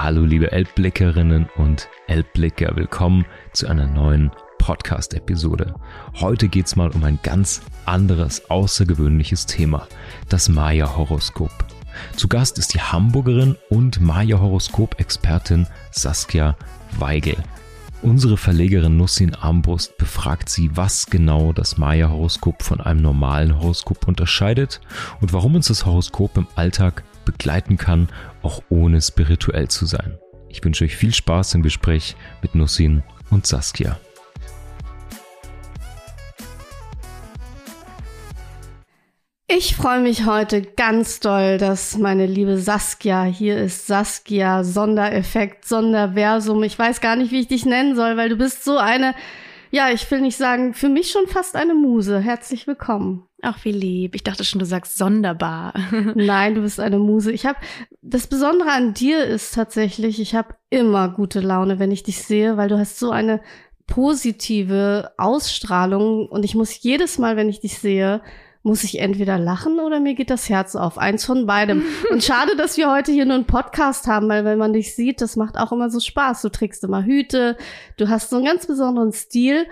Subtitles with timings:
[0.00, 5.74] Hallo liebe Elbblickerinnen und Elbblicker, willkommen zu einer neuen Podcast-Episode.
[6.20, 9.88] Heute geht's mal um ein ganz anderes, außergewöhnliches Thema,
[10.28, 11.50] das Maya-Horoskop.
[12.14, 16.56] Zu Gast ist die Hamburgerin und Maya-Horoskop-Expertin Saskia
[16.96, 17.36] Weigel.
[18.00, 24.80] Unsere Verlegerin Nussin Armbrust befragt sie, was genau das Maya-Horoskop von einem normalen Horoskop unterscheidet
[25.20, 28.08] und warum uns das Horoskop im Alltag begleiten kann,
[28.42, 30.18] auch ohne spirituell zu sein.
[30.48, 33.98] Ich wünsche euch viel Spaß im Gespräch mit Nussin und Saskia.
[39.46, 43.86] Ich freue mich heute ganz doll, dass meine liebe Saskia hier ist.
[43.86, 46.62] Saskia, Sondereffekt, Sonderversum.
[46.62, 49.14] Ich weiß gar nicht, wie ich dich nennen soll, weil du bist so eine,
[49.70, 52.20] ja, ich will nicht sagen, für mich schon fast eine Muse.
[52.20, 53.27] Herzlich willkommen.
[53.40, 54.16] Ach, wie lieb.
[54.16, 55.72] Ich dachte schon, du sagst sonderbar.
[56.14, 57.30] Nein, du bist eine Muse.
[57.30, 57.58] Ich habe
[58.02, 62.56] das Besondere an dir ist tatsächlich, ich habe immer gute Laune, wenn ich dich sehe,
[62.56, 63.40] weil du hast so eine
[63.86, 68.22] positive Ausstrahlung und ich muss jedes Mal, wenn ich dich sehe,
[68.62, 70.98] muss ich entweder lachen oder mir geht das Herz auf.
[70.98, 71.84] Eins von beidem.
[72.10, 75.20] Und schade, dass wir heute hier nur einen Podcast haben, weil wenn man dich sieht,
[75.20, 76.42] das macht auch immer so Spaß.
[76.42, 77.56] Du trägst immer Hüte,
[77.96, 79.66] du hast so einen ganz besonderen Stil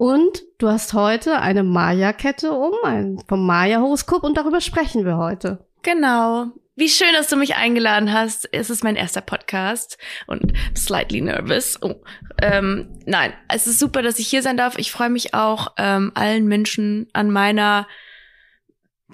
[0.00, 5.66] und du hast heute eine Maya-Kette um, ein, vom Maya-Horoskop und darüber sprechen wir heute.
[5.82, 6.46] Genau.
[6.74, 8.48] Wie schön, dass du mich eingeladen hast.
[8.50, 11.78] Es ist mein erster Podcast und slightly nervous.
[11.82, 11.96] Oh,
[12.40, 14.78] ähm, nein, es ist super, dass ich hier sein darf.
[14.78, 17.86] Ich freue mich auch, ähm, allen Menschen an meiner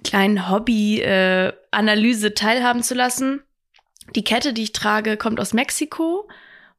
[0.04, 3.42] kleinen Hobby-Analyse äh, teilhaben zu lassen.
[4.14, 6.28] Die Kette, die ich trage, kommt aus Mexiko.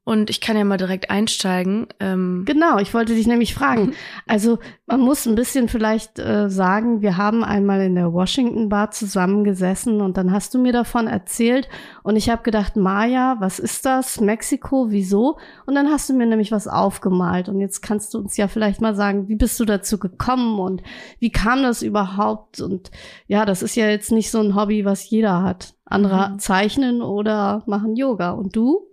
[0.08, 1.86] Und ich kann ja mal direkt einsteigen.
[2.00, 3.92] Ähm genau, ich wollte dich nämlich fragen.
[4.26, 8.90] Also man muss ein bisschen vielleicht äh, sagen, wir haben einmal in der Washington Bar
[8.90, 11.68] zusammengesessen und dann hast du mir davon erzählt
[12.02, 14.20] und ich habe gedacht, Maya, was ist das?
[14.20, 15.38] Mexiko, wieso?
[15.66, 18.80] Und dann hast du mir nämlich was aufgemalt und jetzt kannst du uns ja vielleicht
[18.80, 20.82] mal sagen, wie bist du dazu gekommen und
[21.18, 22.60] wie kam das überhaupt?
[22.60, 22.90] Und
[23.26, 25.74] ja, das ist ja jetzt nicht so ein Hobby, was jeder hat.
[25.84, 26.38] Andere mhm.
[26.38, 28.32] zeichnen oder machen Yoga.
[28.32, 28.88] Und du?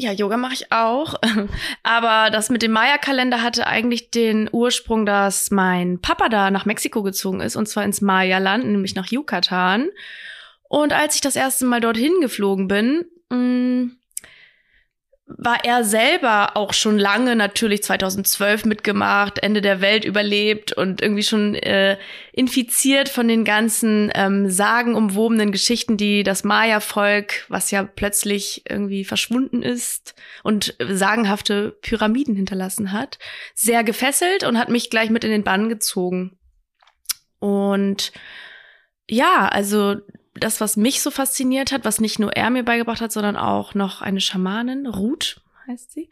[0.00, 1.16] Ja, Yoga mache ich auch.
[1.82, 7.02] Aber das mit dem Maya-Kalender hatte eigentlich den Ursprung, dass mein Papa da nach Mexiko
[7.02, 9.90] gezogen ist, und zwar ins Maya-Land, nämlich nach Yucatan.
[10.70, 13.90] Und als ich das erste Mal dorthin geflogen bin, mm,
[15.36, 21.22] war er selber auch schon lange natürlich 2012 mitgemacht, Ende der Welt überlebt und irgendwie
[21.22, 21.98] schon äh,
[22.32, 29.62] infiziert von den ganzen ähm, sagenumwobenen Geschichten, die das Maya-Volk, was ja plötzlich irgendwie verschwunden
[29.62, 33.18] ist und sagenhafte Pyramiden hinterlassen hat,
[33.54, 36.38] sehr gefesselt und hat mich gleich mit in den Bann gezogen.
[37.38, 38.12] Und
[39.08, 39.96] ja, also
[40.34, 43.74] das, was mich so fasziniert hat, was nicht nur er mir beigebracht hat, sondern auch
[43.74, 46.10] noch eine Schamanin, Ruth heißt sie,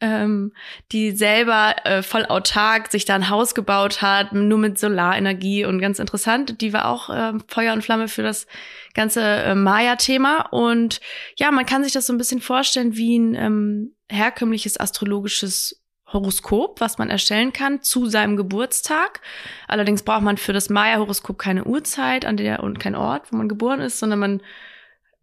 [0.00, 0.52] ähm,
[0.92, 5.80] die selber äh, voll autark sich da ein Haus gebaut hat, nur mit Solarenergie und
[5.80, 6.60] ganz interessant.
[6.60, 8.46] Die war auch äh, Feuer und Flamme für das
[8.94, 10.48] ganze äh, Maya-Thema.
[10.50, 11.00] Und
[11.36, 16.80] ja, man kann sich das so ein bisschen vorstellen wie ein ähm, herkömmliches astrologisches Horoskop,
[16.80, 19.20] was man erstellen kann zu seinem Geburtstag.
[19.66, 23.48] Allerdings braucht man für das Maya-Horoskop keine Uhrzeit an der und kein Ort, wo man
[23.48, 24.42] geboren ist, sondern man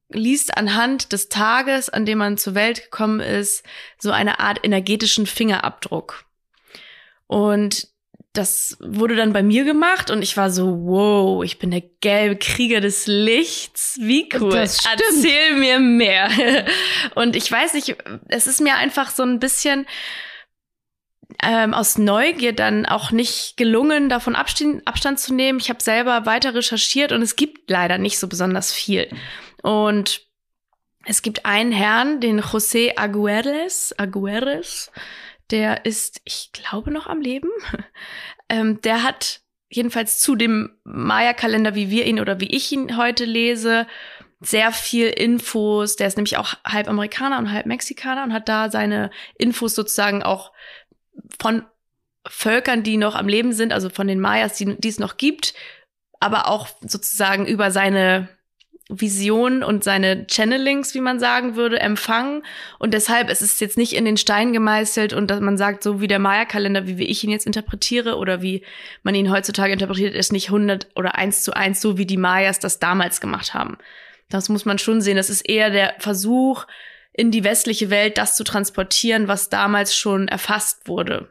[0.10, 3.66] liest anhand des Tages, an dem man zur Welt gekommen ist,
[3.98, 6.26] so eine Art energetischen Fingerabdruck.
[7.28, 7.88] Und
[8.34, 12.36] das wurde dann bei mir gemacht und ich war so, wow, ich bin der gelbe
[12.36, 13.98] Krieger des Lichts.
[14.02, 14.54] Wie cool.
[14.54, 16.30] Erzähl mir mehr.
[17.16, 17.96] Und ich weiß nicht,
[18.28, 19.86] es ist mir einfach so ein bisschen,
[21.42, 25.60] ähm, aus Neugier dann auch nicht gelungen, davon Abstand, Abstand zu nehmen.
[25.60, 29.10] Ich habe selber weiter recherchiert und es gibt leider nicht so besonders viel.
[29.62, 30.22] Und
[31.06, 34.92] es gibt einen Herrn, den José Agueres, Agueres,
[35.52, 37.50] der ist, ich glaube, noch am Leben.
[38.50, 43.26] ähm, der hat jedenfalls zu dem Maya-Kalender, wie wir ihn oder wie ich ihn heute
[43.26, 43.88] lese,
[44.40, 45.96] sehr viel Infos.
[45.96, 50.24] Der ist nämlich auch halb Amerikaner und halb Mexikaner und hat da seine Infos sozusagen
[50.24, 50.52] auch
[51.40, 51.64] von
[52.28, 55.54] Völkern, die noch am Leben sind, also von den Mayas, die, die es noch gibt,
[56.20, 58.30] aber auch sozusagen über seine
[58.88, 62.44] Vision und seine Channelings, wie man sagen würde, empfangen.
[62.78, 66.02] Und deshalb ist es jetzt nicht in den Stein gemeißelt und dass man sagt, so
[66.02, 68.64] wie der Maya-Kalender, wie ich ihn jetzt interpretiere oder wie
[69.02, 72.60] man ihn heutzutage interpretiert, ist nicht 100 oder 1 zu 1 so, wie die Mayas
[72.60, 73.78] das damals gemacht haben.
[74.30, 75.18] Das muss man schon sehen.
[75.18, 76.66] Das ist eher der Versuch,
[77.18, 81.30] in die westliche Welt das zu transportieren, was damals schon erfasst wurde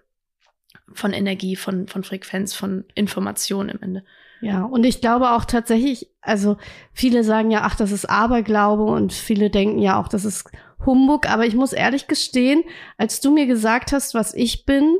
[0.92, 4.04] von Energie, von, von Frequenz, von Information im Ende.
[4.40, 6.56] Ja, und ich glaube auch tatsächlich, also
[6.92, 10.50] viele sagen ja, ach, das ist Aberglaube und viele denken ja auch, das ist
[10.84, 11.28] Humbug.
[11.28, 12.62] Aber ich muss ehrlich gestehen,
[12.96, 14.96] als du mir gesagt hast, was ich bin,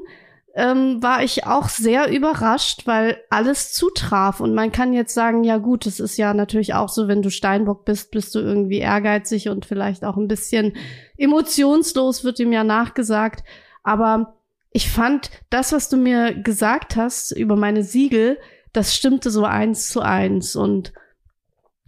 [0.57, 4.41] ähm, war ich auch sehr überrascht, weil alles zutraf.
[4.41, 7.31] Und man kann jetzt sagen, ja gut, es ist ja natürlich auch so, wenn du
[7.31, 10.77] Steinbock bist, bist du irgendwie ehrgeizig und vielleicht auch ein bisschen
[11.17, 13.43] emotionslos, wird ihm ja nachgesagt.
[13.83, 14.37] Aber
[14.71, 18.39] ich fand das, was du mir gesagt hast über meine Siegel,
[18.73, 20.55] das stimmte so eins zu eins.
[20.55, 20.93] Und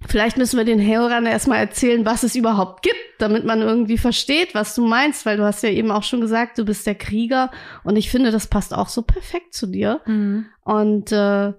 [0.07, 4.55] Vielleicht müssen wir den Hörern erstmal erzählen, was es überhaupt gibt, damit man irgendwie versteht,
[4.55, 7.51] was du meinst, weil du hast ja eben auch schon gesagt, du bist der Krieger
[7.83, 10.03] und ich finde, das passt auch so perfekt zu dir.
[10.05, 10.47] Mhm.
[10.63, 11.53] Und äh,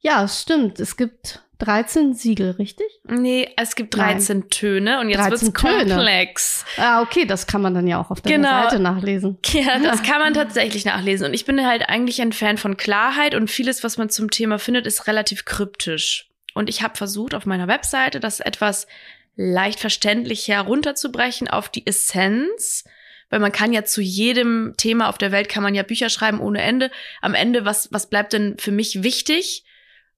[0.00, 2.86] ja, es stimmt, es gibt 13 Siegel, richtig?
[3.04, 4.50] Nee, es gibt 13 Nein.
[4.50, 6.64] Töne und jetzt wird's komplex.
[6.76, 8.62] Ah, okay, das kann man dann ja auch auf der genau.
[8.62, 9.38] Seite nachlesen.
[9.46, 11.26] Ja, das kann man tatsächlich nachlesen.
[11.26, 14.58] Und ich bin halt eigentlich ein Fan von Klarheit und vieles, was man zum Thema
[14.58, 16.28] findet, ist relativ kryptisch.
[16.58, 18.88] Und ich habe versucht, auf meiner Webseite das etwas
[19.36, 22.82] leicht verständlich herunterzubrechen auf die Essenz.
[23.30, 26.40] Weil man kann ja zu jedem Thema auf der Welt kann man ja Bücher schreiben
[26.40, 26.90] ohne Ende.
[27.20, 29.64] Am Ende, was, was bleibt denn für mich wichtig?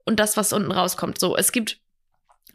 [0.07, 1.21] Und das, was unten rauskommt.
[1.21, 1.79] So, es gibt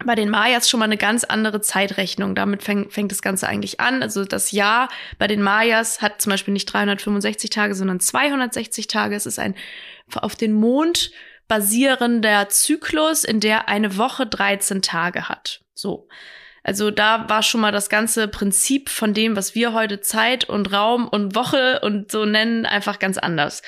[0.03, 2.33] bei den Mayas schon mal eine ganz andere Zeitrechnung.
[2.33, 4.01] Damit fängt, fängt das Ganze eigentlich an.
[4.01, 4.89] Also das Jahr
[5.19, 9.15] bei den Mayas hat zum Beispiel nicht 365 Tage, sondern 260 Tage.
[9.15, 9.53] Es ist ein
[10.15, 11.11] auf den Mond
[11.47, 15.61] basierender Zyklus, in der eine Woche 13 Tage hat.
[15.73, 16.07] So.
[16.63, 20.73] Also da war schon mal das ganze Prinzip von dem, was wir heute Zeit und
[20.73, 23.61] Raum und Woche und so nennen, einfach ganz anders.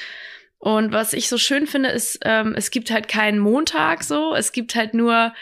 [0.57, 4.51] Und was ich so schön finde, ist, ähm, es gibt halt keinen Montag so, es
[4.51, 5.33] gibt halt nur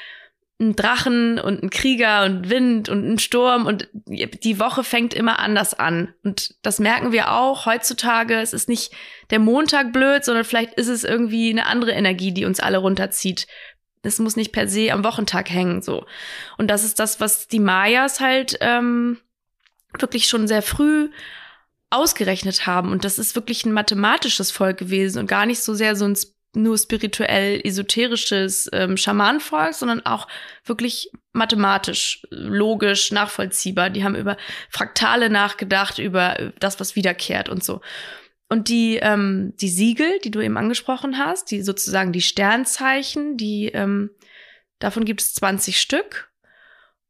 [0.60, 5.40] ein Drachen und ein Krieger und Wind und ein Sturm und die Woche fängt immer
[5.40, 6.14] anders an.
[6.24, 8.36] Und das merken wir auch heutzutage.
[8.36, 8.94] Es ist nicht
[9.32, 13.48] der Montag blöd, sondern vielleicht ist es irgendwie eine andere Energie, die uns alle runterzieht.
[14.02, 16.06] Es muss nicht per se am Wochentag hängen, so.
[16.58, 19.18] Und das ist das, was die Mayas halt ähm,
[20.00, 21.10] wirklich schon sehr früh
[21.90, 22.92] ausgerechnet haben.
[22.92, 26.16] Und das ist wirklich ein mathematisches Volk gewesen und gar nicht so sehr so ein
[26.56, 30.28] nur spirituell esoterisches ähm, Schamanenvolk, sondern auch
[30.64, 33.90] wirklich mathematisch, logisch, nachvollziehbar.
[33.90, 34.38] Die haben über
[34.70, 37.82] Fraktale nachgedacht, über das, was wiederkehrt und so.
[38.48, 43.68] Und die, ähm, die Siegel, die du eben angesprochen hast, die sozusagen die Sternzeichen, die,
[43.68, 44.12] ähm,
[44.80, 46.30] davon gibt es 20 Stück.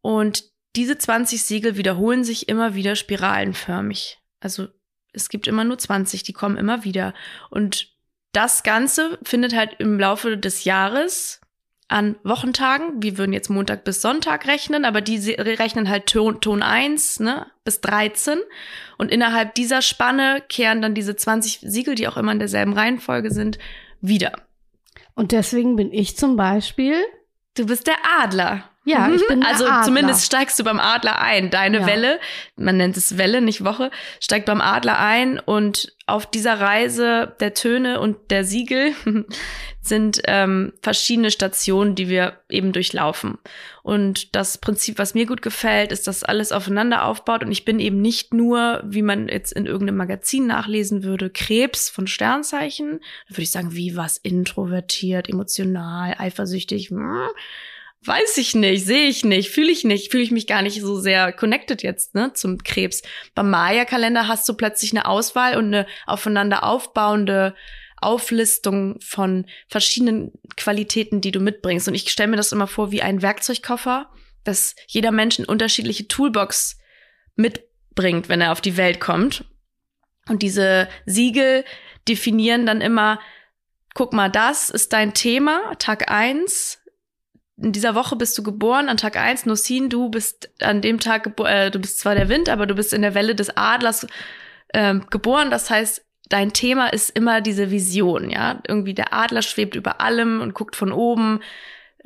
[0.02, 0.44] Und
[0.76, 4.20] diese 20 Siegel wiederholen sich immer wieder spiralenförmig.
[4.40, 4.68] Also
[5.14, 7.14] es gibt immer nur 20, die kommen immer wieder.
[7.50, 7.95] Und
[8.36, 11.42] das Ganze findet halt im Laufe des Jahres
[11.88, 16.64] an Wochentagen, wir würden jetzt Montag bis Sonntag rechnen, aber die rechnen halt Ton, Ton
[16.64, 18.40] 1 ne, bis 13.
[18.98, 23.32] Und innerhalb dieser Spanne kehren dann diese 20 Siegel, die auch immer in derselben Reihenfolge
[23.32, 23.60] sind,
[24.02, 24.34] wieder.
[25.14, 26.96] Und deswegen bin ich zum Beispiel.
[27.56, 28.70] Du bist der Adler.
[28.86, 31.50] Ja, ich bin Also zumindest steigst du beim Adler ein.
[31.50, 31.88] Deine ja.
[31.88, 32.20] Welle,
[32.56, 33.90] man nennt es Welle, nicht Woche,
[34.20, 38.94] steigt beim Adler ein und auf dieser Reise der Töne und der Siegel
[39.82, 43.40] sind ähm, verschiedene Stationen, die wir eben durchlaufen.
[43.82, 47.80] Und das Prinzip, was mir gut gefällt, ist, dass alles aufeinander aufbaut und ich bin
[47.80, 53.00] eben nicht nur, wie man jetzt in irgendeinem Magazin nachlesen würde, Krebs von Sternzeichen.
[53.30, 56.92] Da würde ich sagen, wie was introvertiert, emotional, eifersüchtig.
[56.92, 57.30] Hm
[58.06, 61.00] Weiß ich nicht, sehe ich nicht, fühle ich nicht, fühle ich mich gar nicht so
[61.00, 63.02] sehr connected jetzt ne, zum Krebs.
[63.34, 67.56] Beim Maya-Kalender hast du plötzlich eine Auswahl und eine aufeinander aufbauende
[68.00, 71.88] Auflistung von verschiedenen Qualitäten, die du mitbringst.
[71.88, 74.12] Und ich stelle mir das immer vor wie ein Werkzeugkoffer,
[74.44, 76.78] dass jeder Mensch eine unterschiedliche Toolbox
[77.36, 79.46] mitbringt, wenn er auf die Welt kommt.
[80.28, 81.66] Und diese Siegel
[82.08, 83.20] definieren dann immer,
[83.96, 86.80] guck mal, das ist dein Thema, Tag eins
[87.58, 89.46] in dieser Woche bist du geboren, an Tag eins.
[89.46, 92.94] Nosin, du bist an dem Tag, äh, du bist zwar der Wind, aber du bist
[92.94, 94.08] in der Welle des Adlers
[94.70, 95.52] äh, geboren.
[95.52, 98.62] Das heißt, dein Thema ist immer diese Vision, ja.
[98.68, 101.40] Irgendwie der Adler schwebt über allem und guckt von oben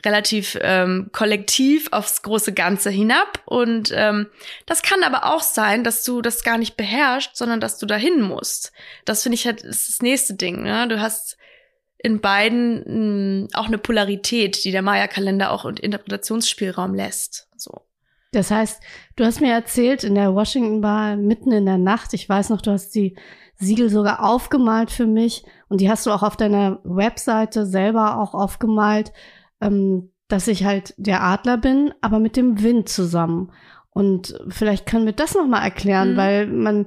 [0.05, 3.41] relativ ähm, kollektiv aufs große Ganze hinab.
[3.45, 4.27] Und ähm,
[4.65, 8.21] das kann aber auch sein, dass du das gar nicht beherrschst, sondern dass du dahin
[8.21, 8.71] musst.
[9.05, 10.63] Das finde ich halt ist das nächste Ding.
[10.63, 10.87] Ne?
[10.87, 11.37] Du hast
[12.01, 17.49] in beiden mh, hm, auch eine Polarität, die der Maya-Kalender auch und Interpretationsspielraum lässt.
[17.55, 17.81] So.
[18.31, 18.81] Das heißt,
[19.15, 22.61] du hast mir erzählt, in der Washington Bar mitten in der Nacht, ich weiß noch,
[22.61, 23.17] du hast die
[23.55, 28.33] Siegel sogar aufgemalt für mich und die hast du auch auf deiner Webseite selber auch
[28.33, 29.11] aufgemalt,
[29.59, 33.51] ähm, dass ich halt der Adler bin, aber mit dem Wind zusammen.
[33.91, 36.17] Und vielleicht können wir das nochmal erklären, mhm.
[36.17, 36.85] weil man,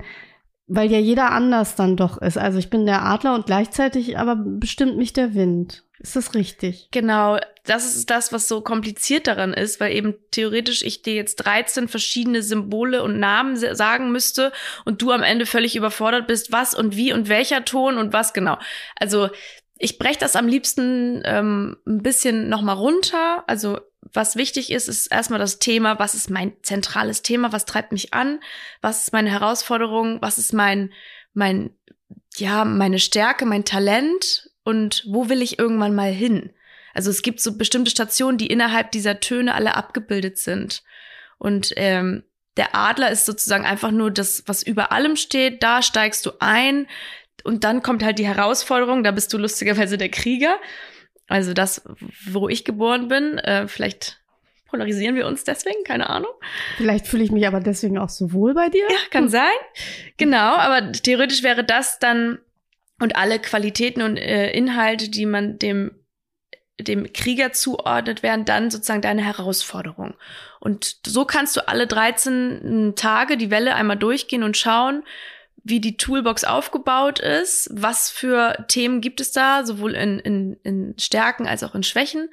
[0.75, 2.39] weil ja jeder anders dann doch ist.
[2.39, 5.85] Also ich bin der Adler und gleichzeitig aber bestimmt mich der Wind.
[5.99, 6.89] Ist das richtig?
[6.91, 7.39] Genau.
[7.65, 11.87] das ist das, was so kompliziert daran ist, weil eben theoretisch ich dir jetzt 13
[11.87, 14.51] verschiedene Symbole und Namen sagen müsste
[14.85, 18.33] und du am Ende völlig überfordert bist, was und wie und welcher Ton und was
[18.33, 18.59] genau.
[18.99, 19.29] Also
[19.79, 23.45] ich breche das am liebsten ähm, ein bisschen nochmal runter.
[23.47, 23.79] Also
[24.13, 28.13] was wichtig ist, ist erstmal das Thema, was ist mein zentrales Thema, was treibt mich
[28.13, 28.41] an,
[28.81, 30.93] was ist meine Herausforderung, was ist mein,
[31.35, 31.71] mein,
[32.37, 36.53] ja, meine Stärke, mein Talent und wo will ich irgendwann mal hin?
[36.95, 40.83] Also es gibt so bestimmte Stationen, die innerhalb dieser Töne alle abgebildet sind.
[41.39, 42.25] Und ähm,
[42.57, 45.63] der Adler ist sozusagen einfach nur das, was über allem steht.
[45.63, 46.87] Da steigst du ein
[47.45, 49.03] und dann kommt halt die Herausforderung.
[49.03, 50.59] Da bist du lustigerweise der Krieger.
[51.29, 51.83] Also das,
[52.27, 53.39] wo ich geboren bin.
[53.39, 54.21] Äh, vielleicht
[54.67, 56.31] polarisieren wir uns deswegen, keine Ahnung.
[56.77, 58.87] Vielleicht fühle ich mich aber deswegen auch so wohl bei dir.
[58.89, 59.43] Ja, kann sein.
[60.17, 62.39] Genau, aber theoretisch wäre das dann
[62.99, 65.93] und alle Qualitäten und äh, Inhalte, die man dem
[66.81, 70.15] dem Krieger zuordnet, wären dann sozusagen deine Herausforderung.
[70.59, 75.05] Und so kannst du alle 13 Tage die Welle einmal durchgehen und schauen,
[75.65, 80.95] wie die Toolbox aufgebaut ist, was für Themen gibt es da, sowohl in, in, in
[80.99, 82.29] Stärken als auch in Schwächen.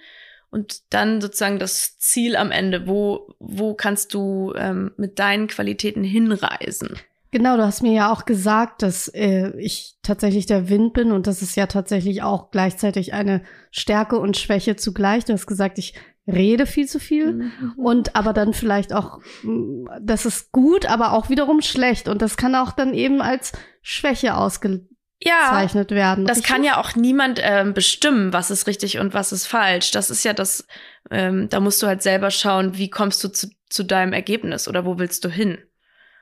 [0.51, 6.03] Und dann sozusagen das Ziel am Ende, wo, wo kannst du ähm, mit deinen Qualitäten
[6.03, 6.97] hinreisen?
[7.31, 11.27] Genau, du hast mir ja auch gesagt, dass äh, ich tatsächlich der Wind bin und
[11.27, 15.25] das ist ja tatsächlich auch gleichzeitig eine Stärke und Schwäche zugleich.
[15.25, 15.93] Du hast gesagt, ich
[16.29, 17.73] rede viel zu viel mhm.
[17.77, 22.37] und aber dann vielleicht auch, mm, das ist gut, aber auch wiederum schlecht und das
[22.37, 26.25] kann auch dann eben als Schwäche ausgezeichnet ja, werden.
[26.25, 29.91] Das kann ja auch niemand ähm, bestimmen, was ist richtig und was ist falsch.
[29.91, 30.65] Das ist ja das,
[31.11, 34.85] ähm, da musst du halt selber schauen, wie kommst du zu, zu deinem Ergebnis oder
[34.85, 35.57] wo willst du hin.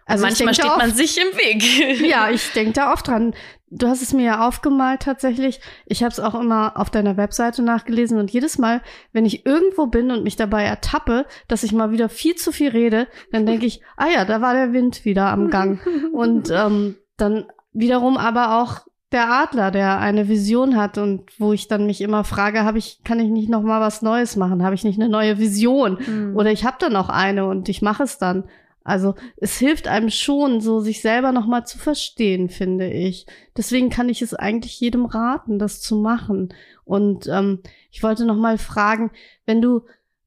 [0.07, 2.01] Also manchmal steht man sich im Weg.
[2.09, 3.35] ja, ich denke da oft dran.
[3.69, 5.59] Du hast es mir ja aufgemalt tatsächlich.
[5.85, 8.81] Ich habe es auch immer auf deiner Webseite nachgelesen und jedes Mal,
[9.11, 12.69] wenn ich irgendwo bin und mich dabei ertappe, dass ich mal wieder viel zu viel
[12.69, 15.79] rede, dann denke ich, ah ja, da war der Wind wieder am Gang.
[16.13, 21.67] und ähm, dann wiederum aber auch der Adler, der eine Vision hat und wo ich
[21.67, 24.63] dann mich immer frage, habe ich, kann ich nicht noch mal was Neues machen?
[24.63, 25.97] Habe ich nicht eine neue Vision?
[26.05, 26.35] Mhm.
[26.35, 28.45] Oder ich habe da noch eine und ich mache es dann.
[28.87, 33.25] Also es hilft einem schon, so sich selber nochmal zu verstehen, finde ich.
[33.57, 36.53] Deswegen kann ich es eigentlich jedem raten, das zu machen.
[36.85, 39.11] Und ähm, ich wollte nochmal fragen,
[39.45, 39.81] wenn du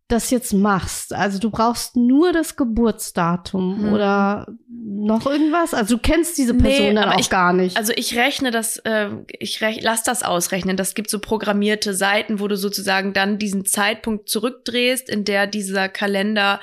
[0.09, 3.93] das jetzt machst, also du brauchst nur das Geburtsdatum hm.
[3.95, 5.73] oder noch irgendwas?
[5.73, 7.79] Also du kennst diese Person nee, dann auch ich, gar nicht.
[7.79, 10.76] Also ich rechne das, äh, ich rech, lass das ausrechnen.
[10.76, 15.88] Das gibt so programmierte Seiten, wo du sozusagen dann diesen Zeitpunkt zurückdrehst, in der dieser
[15.88, 16.61] Kalender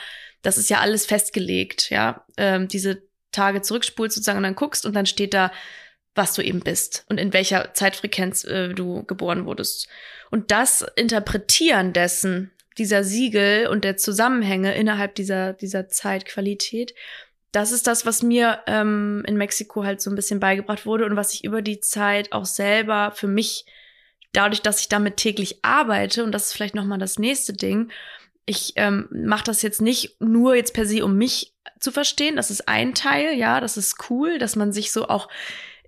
[0.47, 3.01] das ist ja alles festgelegt, ja, ähm, diese
[3.33, 5.51] Tage zurückspulst sozusagen und dann guckst und dann steht da,
[6.15, 9.89] was du eben bist und in welcher Zeitfrequenz äh, du geboren wurdest.
[10.31, 16.95] Und das Interpretieren dessen, dieser Siegel und der Zusammenhänge innerhalb dieser, dieser Zeitqualität,
[17.51, 21.17] das ist das, was mir ähm, in Mexiko halt so ein bisschen beigebracht wurde und
[21.17, 23.65] was ich über die Zeit auch selber für mich,
[24.31, 27.91] dadurch, dass ich damit täglich arbeite, und das ist vielleicht nochmal das nächste Ding,
[28.47, 32.37] ich ähm, mache das jetzt nicht nur jetzt per se, um mich zu verstehen.
[32.37, 35.27] Das ist ein Teil, ja, das ist cool, dass man sich so auch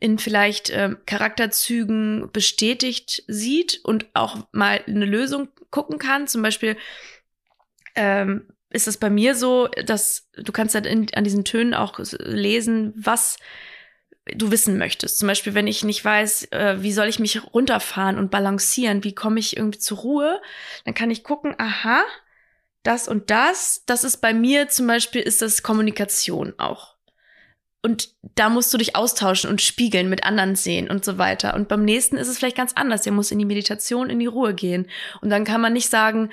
[0.01, 6.27] in vielleicht ähm, Charakterzügen bestätigt sieht und auch mal eine Lösung gucken kann.
[6.27, 6.75] Zum Beispiel
[7.95, 11.97] ähm, ist es bei mir so, dass du kannst dann in, an diesen Tönen auch
[12.19, 13.37] lesen, was
[14.25, 15.17] du wissen möchtest.
[15.17, 19.15] Zum Beispiel, wenn ich nicht weiß, äh, wie soll ich mich runterfahren und balancieren, wie
[19.15, 20.41] komme ich irgendwie zur Ruhe,
[20.83, 22.03] dann kann ich gucken, aha,
[22.89, 23.84] das und das.
[23.86, 26.96] Das ist bei mir zum Beispiel, ist das Kommunikation auch.
[27.81, 31.53] Und da musst du dich austauschen und spiegeln, mit anderen sehen und so weiter.
[31.53, 33.03] Und beim nächsten ist es vielleicht ganz anders.
[33.03, 34.88] Der muss in die Meditation, in die Ruhe gehen.
[35.22, 36.29] Und dann kann man nicht sagen,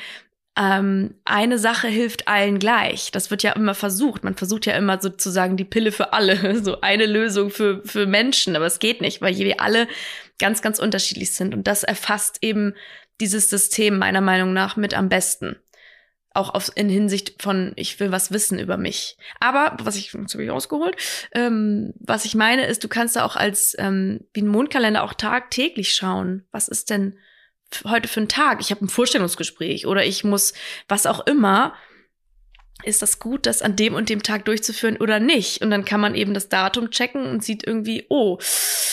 [0.58, 3.12] ähm, eine Sache hilft allen gleich.
[3.12, 4.24] Das wird ja immer versucht.
[4.24, 8.56] Man versucht ja immer sozusagen die Pille für alle, so eine Lösung für, für Menschen.
[8.56, 9.86] Aber es geht nicht, weil wir alle
[10.40, 11.54] ganz, ganz unterschiedlich sind.
[11.54, 12.74] Und das erfasst eben
[13.20, 15.56] dieses System meiner Meinung nach mit am besten
[16.36, 19.16] auch auf, in Hinsicht von, ich will was wissen über mich.
[19.40, 20.96] Aber, was ich, jetzt habe ich ausgeholt,
[21.32, 25.14] ähm, was ich meine ist, du kannst da auch als, ähm, wie ein Mondkalender auch
[25.14, 26.44] tagtäglich schauen.
[26.50, 27.18] Was ist denn
[27.84, 28.60] heute für ein Tag?
[28.60, 30.54] Ich habe ein Vorstellungsgespräch oder ich muss,
[30.88, 31.74] was auch immer.
[32.84, 35.62] Ist das gut, das an dem und dem Tag durchzuführen oder nicht?
[35.62, 38.38] Und dann kann man eben das Datum checken und sieht irgendwie, oh,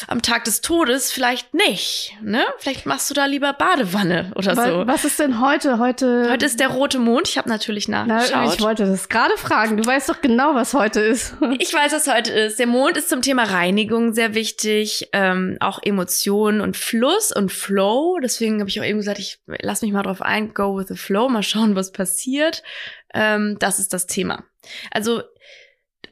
[0.07, 2.15] am Tag des Todes vielleicht nicht.
[2.21, 2.43] Ne?
[2.57, 4.87] Vielleicht machst du da lieber Badewanne oder Wa- so.
[4.87, 5.79] Was ist denn heute?
[5.79, 7.27] Heute, Heute ist der rote Mond.
[7.27, 8.53] Ich habe natürlich Na, nachgeschaut.
[8.55, 9.77] ich wollte das gerade fragen.
[9.77, 11.35] Du weißt doch genau, was heute ist.
[11.59, 12.57] Ich weiß, was heute ist.
[12.59, 18.17] Der Mond ist zum Thema Reinigung sehr wichtig, ähm, auch Emotionen und Fluss und Flow.
[18.23, 20.95] Deswegen habe ich auch eben gesagt, ich lass mich mal drauf ein, go with the
[20.95, 22.63] flow, mal schauen, was passiert.
[23.13, 24.43] Ähm, das ist das Thema.
[24.91, 25.23] Also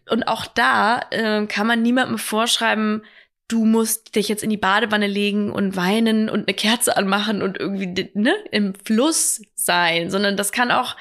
[0.09, 3.03] und auch da ähm, kann man niemandem vorschreiben,
[3.47, 7.57] du musst dich jetzt in die Badewanne legen und weinen und eine Kerze anmachen und
[7.59, 10.95] irgendwie ne, im Fluss sein, sondern das kann auch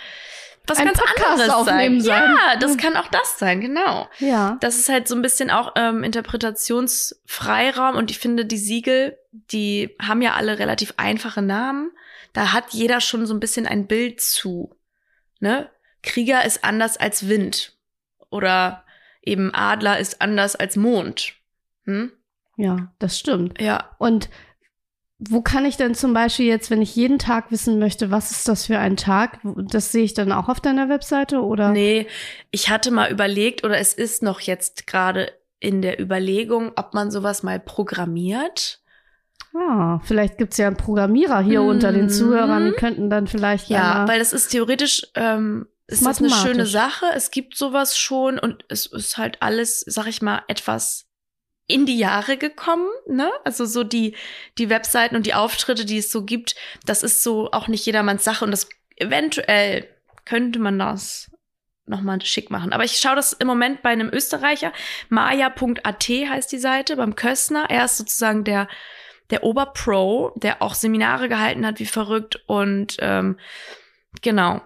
[0.66, 2.00] was Ein ganz Podcast anderes sein.
[2.00, 2.36] sein.
[2.36, 4.58] Ja, das kann auch das sein, genau Ja.
[4.60, 9.96] das ist halt so ein bisschen auch ähm, Interpretationsfreiraum und ich finde, die Siegel, die
[10.00, 11.90] haben ja alle relativ einfache Namen.
[12.32, 14.76] Da hat jeder schon so ein bisschen ein Bild zu.
[15.40, 15.68] Ne?
[16.02, 17.76] Krieger ist anders als Wind.
[18.30, 18.84] Oder
[19.22, 21.34] eben Adler ist anders als Mond.
[21.84, 22.12] Hm?
[22.56, 23.60] Ja, das stimmt.
[23.60, 23.90] Ja.
[23.98, 24.28] Und
[25.18, 28.48] wo kann ich denn zum Beispiel jetzt, wenn ich jeden Tag wissen möchte, was ist
[28.48, 31.70] das für ein Tag, das sehe ich dann auch auf deiner Webseite oder?
[31.72, 32.06] Nee,
[32.50, 37.10] ich hatte mal überlegt, oder es ist noch jetzt gerade in der Überlegung, ob man
[37.10, 38.80] sowas mal programmiert.
[39.54, 41.68] Ah, vielleicht gibt's ja einen Programmierer hier Mhm.
[41.68, 46.18] unter den Zuhörern, die könnten dann vielleicht Ja, weil das ist theoretisch ähm, ist das
[46.18, 47.06] eine schöne Sache.
[47.14, 51.06] Es gibt sowas schon und es ist halt alles, sag ich mal, etwas
[51.66, 53.30] in die Jahre gekommen, ne?
[53.44, 54.16] Also so die
[54.58, 58.24] die Webseiten und die Auftritte, die es so gibt, das ist so auch nicht jedermanns
[58.24, 59.88] Sache und das eventuell
[60.24, 61.30] könnte man das
[61.86, 62.72] noch mal schick machen.
[62.72, 64.72] Aber ich schaue das im Moment bei einem Österreicher,
[65.08, 67.66] maya.at heißt die Seite, beim Köstner.
[67.68, 68.68] Er ist sozusagen der
[69.30, 73.38] der Oberpro, der auch Seminare gehalten hat wie verrückt und ähm,
[74.22, 74.60] genau.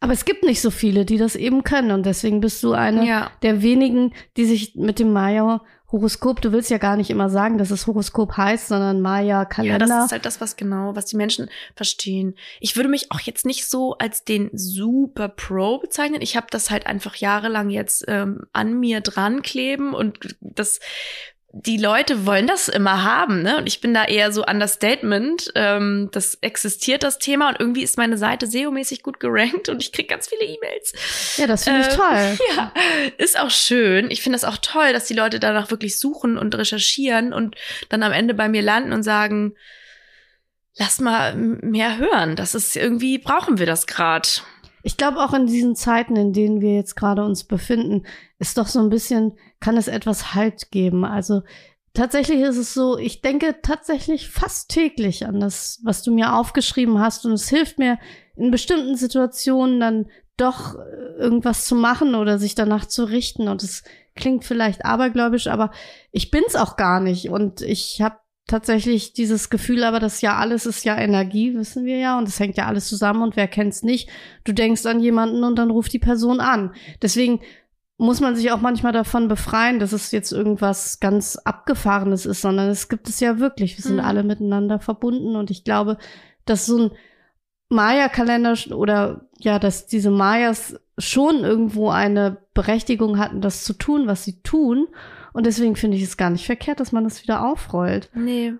[0.00, 3.06] Aber es gibt nicht so viele, die das eben können und deswegen bist du eine
[3.06, 3.30] Ja.
[3.42, 7.70] der wenigen, die sich mit dem Maya-Horoskop, du willst ja gar nicht immer sagen, dass
[7.70, 9.86] es Horoskop heißt, sondern Ja, Maya-Kalender.
[9.86, 12.34] das ist halt das, was genau, was die Menschen verstehen.
[12.60, 16.20] Ich würde mich auch jetzt nicht so als den Super Pro bezeichnen.
[16.20, 20.78] Ich habe das halt einfach jahrelang jetzt ähm, an mir dran kleben und das
[21.58, 23.56] die Leute wollen das immer haben, ne?
[23.56, 25.50] Und ich bin da eher so Understatement.
[25.54, 29.90] Ähm, das existiert das Thema und irgendwie ist meine Seite SEO-mäßig gut gerankt und ich
[29.92, 30.92] krieg ganz viele E-Mails.
[31.38, 32.38] ja, das finde ich Ähm, toll.
[32.56, 32.72] Ja,
[33.16, 34.10] ist auch schön.
[34.10, 37.56] Ich finde es auch toll, dass die Leute danach wirklich suchen und recherchieren und
[37.88, 39.54] dann am Ende bei mir landen und sagen,
[40.78, 42.36] lass mal mehr hören.
[42.36, 44.28] Das ist irgendwie, brauchen wir das gerade.
[44.86, 48.04] Ich glaube auch in diesen Zeiten, in denen wir jetzt gerade uns befinden,
[48.38, 51.04] ist doch so ein bisschen, kann es etwas Halt geben.
[51.04, 51.42] Also
[51.92, 57.00] tatsächlich ist es so, ich denke tatsächlich fast täglich an das, was du mir aufgeschrieben
[57.00, 57.26] hast.
[57.26, 57.98] Und es hilft mir
[58.36, 63.48] in bestimmten Situationen dann doch äh, irgendwas zu machen oder sich danach zu richten.
[63.48, 63.82] Und es
[64.14, 65.72] klingt vielleicht abergläubisch, aber
[66.12, 67.28] ich bin's auch gar nicht.
[67.28, 71.98] Und ich habe tatsächlich dieses Gefühl, aber das ja alles ist ja Energie, wissen wir
[71.98, 74.08] ja, und es hängt ja alles zusammen und wer kennt's nicht?
[74.44, 76.72] Du denkst an jemanden und dann ruft die Person an.
[77.02, 77.40] Deswegen
[77.98, 82.68] muss man sich auch manchmal davon befreien, dass es jetzt irgendwas ganz Abgefahrenes ist, sondern
[82.68, 83.78] es gibt es ja wirklich.
[83.78, 84.04] Wir sind Mhm.
[84.04, 85.96] alle miteinander verbunden und ich glaube,
[86.44, 86.90] dass so ein
[87.68, 94.24] Maya-Kalender oder ja, dass diese Mayas schon irgendwo eine Berechtigung hatten, das zu tun, was
[94.24, 94.86] sie tun.
[95.36, 98.08] Und deswegen finde ich es gar nicht verkehrt, dass man das wieder aufrollt.
[98.14, 98.54] Nee.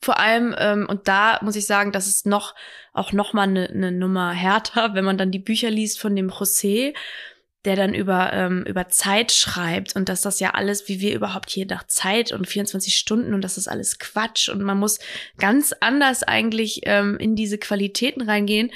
[0.00, 2.54] Vor allem, ähm, und da muss ich sagen, das ist noch,
[2.94, 6.30] auch noch mal eine ne Nummer härter, wenn man dann die Bücher liest von dem
[6.30, 6.94] José,
[7.66, 11.50] der dann über, ähm, über Zeit schreibt und dass das ja alles, wie wir überhaupt
[11.50, 15.00] hier nach Zeit und 24 Stunden und das ist alles Quatsch und man muss
[15.36, 18.70] ganz anders eigentlich ähm, in diese Qualitäten reingehen.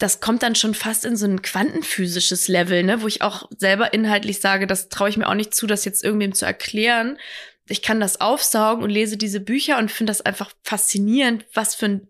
[0.00, 3.92] Das kommt dann schon fast in so ein quantenphysisches Level, ne, wo ich auch selber
[3.94, 7.18] inhaltlich sage, das traue ich mir auch nicht zu, das jetzt irgendwem zu erklären.
[7.68, 11.86] Ich kann das aufsaugen und lese diese Bücher und finde das einfach faszinierend, was für
[11.86, 12.08] ein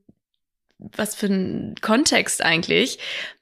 [0.96, 2.98] was für ein Kontext eigentlich,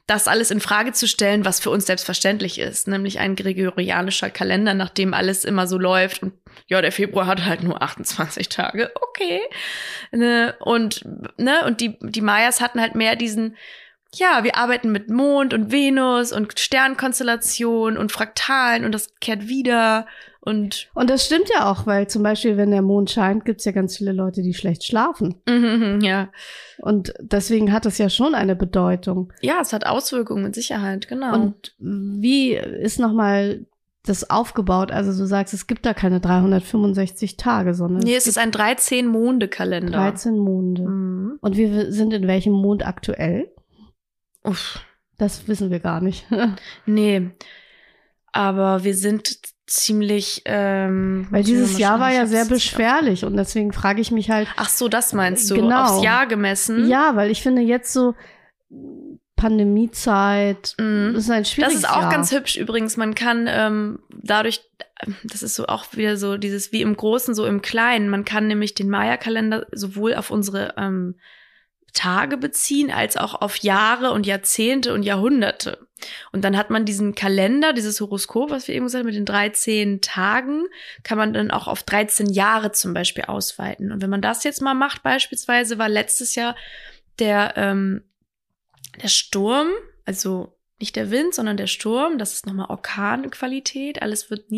[0.07, 4.73] das alles in Frage zu stellen, was für uns selbstverständlich ist, nämlich ein gregorianischer Kalender,
[4.73, 6.33] nach dem alles immer so läuft und
[6.67, 9.41] ja, der Februar hat halt nur 28 Tage, okay.
[10.11, 11.05] Ne, und
[11.37, 13.57] ne, und die die Mayas hatten halt mehr diesen
[14.15, 20.07] ja, wir arbeiten mit Mond und Venus und Sternkonstellation und Fraktalen und das kehrt wieder
[20.41, 23.67] und Und das stimmt ja auch, weil zum Beispiel, wenn der Mond scheint, gibt es
[23.67, 25.35] ja ganz viele Leute, die schlecht schlafen.
[25.47, 26.31] mhm, ja.
[26.79, 29.33] Und deswegen hat es ja schon eine Bedeutung.
[29.43, 31.35] Ja, es hat Auswirkungen mit Sicherheit, genau.
[31.35, 33.67] Und wie ist nochmal
[34.05, 34.91] das aufgebaut?
[34.91, 38.53] Also du sagst, es gibt da keine 365 Tage, sondern Nee, es es ist ein
[38.53, 39.99] 13-Monde-Kalender.
[39.99, 40.83] 13 Monde.
[40.83, 41.39] Mhm.
[41.43, 43.51] Und wir sind in welchem Mond aktuell?
[44.49, 44.81] Uff,
[45.19, 46.27] Das wissen wir gar nicht.
[46.87, 47.31] Nee.
[48.33, 50.43] Aber wir sind ziemlich.
[50.47, 54.69] Ähm, Weil dieses Jahr war ja sehr beschwerlich und deswegen frage ich mich halt, Ach
[54.69, 55.57] so, das meinst du?
[55.57, 55.85] Genau.
[55.85, 56.89] Aufs Jahr gemessen?
[56.89, 58.15] ja, weil ich finde jetzt so
[59.37, 61.15] Pandemiezeit Mhm.
[61.17, 62.11] ist ein Das schwieriges ist auch Jahr.
[62.11, 62.97] ganz hübsch übrigens.
[62.97, 64.61] Man kann ähm, dadurch,
[65.25, 68.09] das ist so auch wieder so dieses wie im Großen, so im Kleinen.
[68.11, 71.17] Man kann nämlich den Maya-Kalender sowohl auf unsere ähm,
[71.93, 75.89] Tage beziehen, als auch auf Jahre und Jahrzehnte und Jahrhunderte.
[76.33, 79.25] Und dann hat man diesen Kalender, dieses Horoskop, was wir eben gesagt haben, mit den
[79.25, 80.67] 13 Tagen,
[81.03, 83.91] kann man dann auch auf 13 Jahre zum Beispiel ausweiten.
[83.91, 86.55] Und wenn man das jetzt mal macht, beispielsweise war letztes Jahr
[87.19, 88.05] der, ähm,
[89.03, 89.69] der Sturm,
[90.05, 94.51] also nicht der Wind, sondern der Sturm, das ist nochmal Orkanqualität, alles wird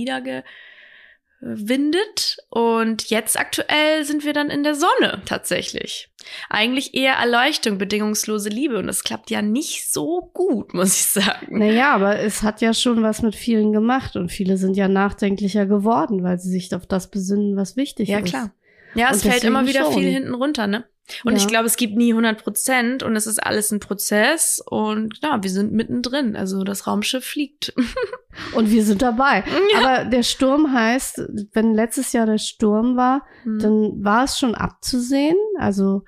[1.40, 2.38] niedergewindet.
[2.50, 6.08] Und jetzt aktuell sind wir dann in der Sonne tatsächlich.
[6.48, 8.78] Eigentlich eher Erleuchtung, bedingungslose Liebe.
[8.78, 11.58] Und das klappt ja nicht so gut, muss ich sagen.
[11.58, 15.66] Naja, aber es hat ja schon was mit vielen gemacht und viele sind ja nachdenklicher
[15.66, 18.26] geworden, weil sie sich auf das besinnen, was wichtig Ja, ist.
[18.28, 18.52] klar.
[18.94, 19.94] Ja, es Und fällt immer wieder schon.
[19.94, 20.84] viel hinten runter, ne?
[21.24, 21.38] Und Ja.
[21.38, 25.40] ich glaube, es gibt nie 100 Prozent und es ist alles ein Prozess und ja,
[25.42, 26.36] wir sind mittendrin.
[26.36, 27.72] Also das Raumschiff fliegt.
[28.54, 29.44] Und wir sind dabei.
[29.72, 29.78] Ja.
[29.80, 31.22] Aber der Sturm heißt,
[31.52, 33.58] wenn letztes Jahr der Sturm war, Hm.
[33.60, 35.36] dann war es schon abzusehen.
[35.58, 36.02] Also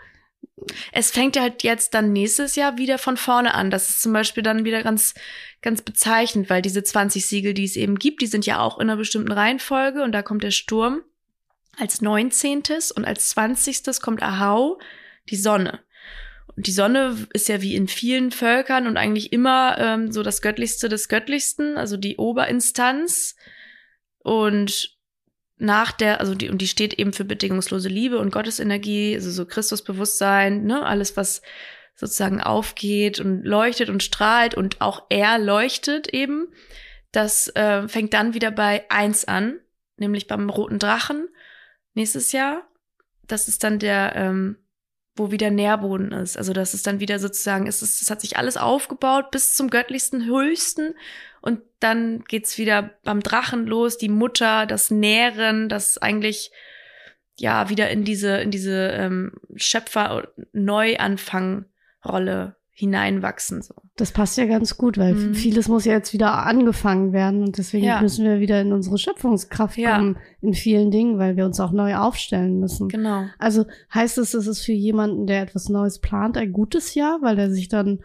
[0.92, 3.70] Es fängt ja halt jetzt dann nächstes Jahr wieder von vorne an.
[3.70, 5.14] Das ist zum Beispiel dann wieder ganz,
[5.60, 8.82] ganz bezeichnend, weil diese 20 Siegel, die es eben gibt, die sind ja auch in
[8.88, 11.02] einer bestimmten Reihenfolge und da kommt der Sturm
[11.78, 12.62] als 19.
[12.94, 13.82] und als 20.
[14.02, 14.78] kommt Ahau,
[15.30, 15.80] die Sonne.
[16.56, 20.88] Die Sonne ist ja wie in vielen Völkern und eigentlich immer ähm, so das Göttlichste
[20.88, 23.36] des Göttlichsten, also die Oberinstanz.
[24.18, 24.96] Und
[25.56, 29.46] nach der, also die, und die steht eben für bedingungslose Liebe und Gottesenergie, also so
[29.46, 31.40] Christusbewusstsein, ne, alles, was
[31.94, 36.48] sozusagen aufgeht und leuchtet und strahlt und auch er leuchtet eben.
[37.12, 39.60] Das äh, fängt dann wieder bei eins an,
[39.96, 41.28] nämlich beim roten Drachen
[41.94, 42.66] nächstes Jahr.
[43.26, 44.56] Das ist dann der, ähm,
[45.14, 46.38] wo wieder Nährboden ist.
[46.38, 49.70] Also das ist dann wieder sozusagen, es, ist, es hat sich alles aufgebaut bis zum
[49.70, 50.94] göttlichsten, höchsten.
[51.40, 56.50] Und dann geht's wieder beim Drachen los, die Mutter, das Nähren, das eigentlich
[57.36, 63.62] ja wieder in diese, in diese ähm, Schöpfer-Neuanfang-Rolle hineinwachsen.
[63.62, 63.74] So.
[63.96, 65.34] das passt ja ganz gut, weil Mhm.
[65.34, 68.00] vieles muss ja jetzt wieder angefangen werden und deswegen Ja.
[68.00, 69.96] müssen wir wieder in unsere Schöpfungskraft Ja.
[69.98, 72.88] kommen in vielen Dingen, weil wir uns auch neu aufstellen müssen.
[72.88, 73.26] Genau.
[73.38, 77.38] Also heißt es, es ist für jemanden, der etwas Neues plant, ein gutes Jahr, weil
[77.38, 78.00] er sich dann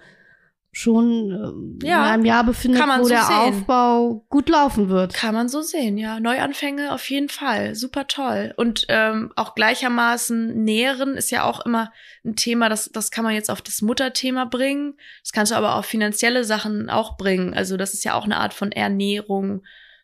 [0.72, 3.36] schon ähm, Ja, in einem Jahr befindet, wo so der sehen.
[3.36, 5.14] Aufbau gut laufen wird.
[5.14, 6.20] Kann man so sehen, ja.
[6.20, 7.74] Neuanfänge auf jeden Fall.
[7.74, 8.54] Super toll.
[8.58, 11.92] Und ähm, auch gleichermaßen Nähren ist ja auch immer
[12.24, 14.98] ein Thema, das, das kann man jetzt auf das Mutterthema bringen.
[15.24, 17.54] Das kannst du aber auf finanzielle Sachen auch bringen.
[17.54, 19.64] Also das ist ja auch eine Art von Ernährung.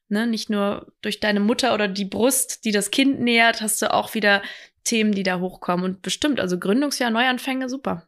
[0.09, 0.25] Ne?
[0.25, 4.13] Nicht nur durch deine Mutter oder die Brust, die das Kind nährt, hast du auch
[4.15, 4.41] wieder
[4.83, 5.85] Themen, die da hochkommen.
[5.85, 8.07] Und bestimmt, also Gründungsjahr, Neuanfänge, super.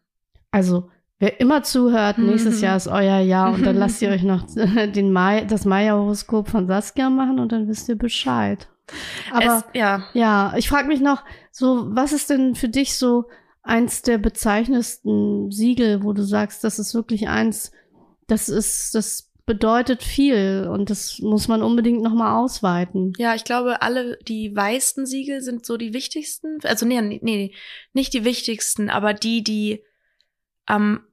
[0.52, 2.62] Also wer immer zuhört, nächstes.
[2.62, 6.68] Jahr ist euer Jahr und dann lasst ihr euch noch den Mai, das Maya-Horoskop von
[6.68, 8.68] Saskia machen und dann wisst ihr Bescheid.
[9.32, 13.26] Aber es, ja, Ja, ich frage mich noch, so, was ist denn für dich so
[13.64, 17.72] eins der bezeichnendsten Siegel, wo du sagst, das ist wirklich eins,
[18.28, 23.14] das ist, das bedeutet viel und das muss man unbedingt nochmal ausweiten.
[23.18, 26.58] Ja, ich glaube, alle die weißen Siegel sind so die wichtigsten.
[26.64, 27.54] Also nee, nee, nee,
[27.94, 29.84] nicht die wichtigsten, aber die, die
[30.66, 31.06] am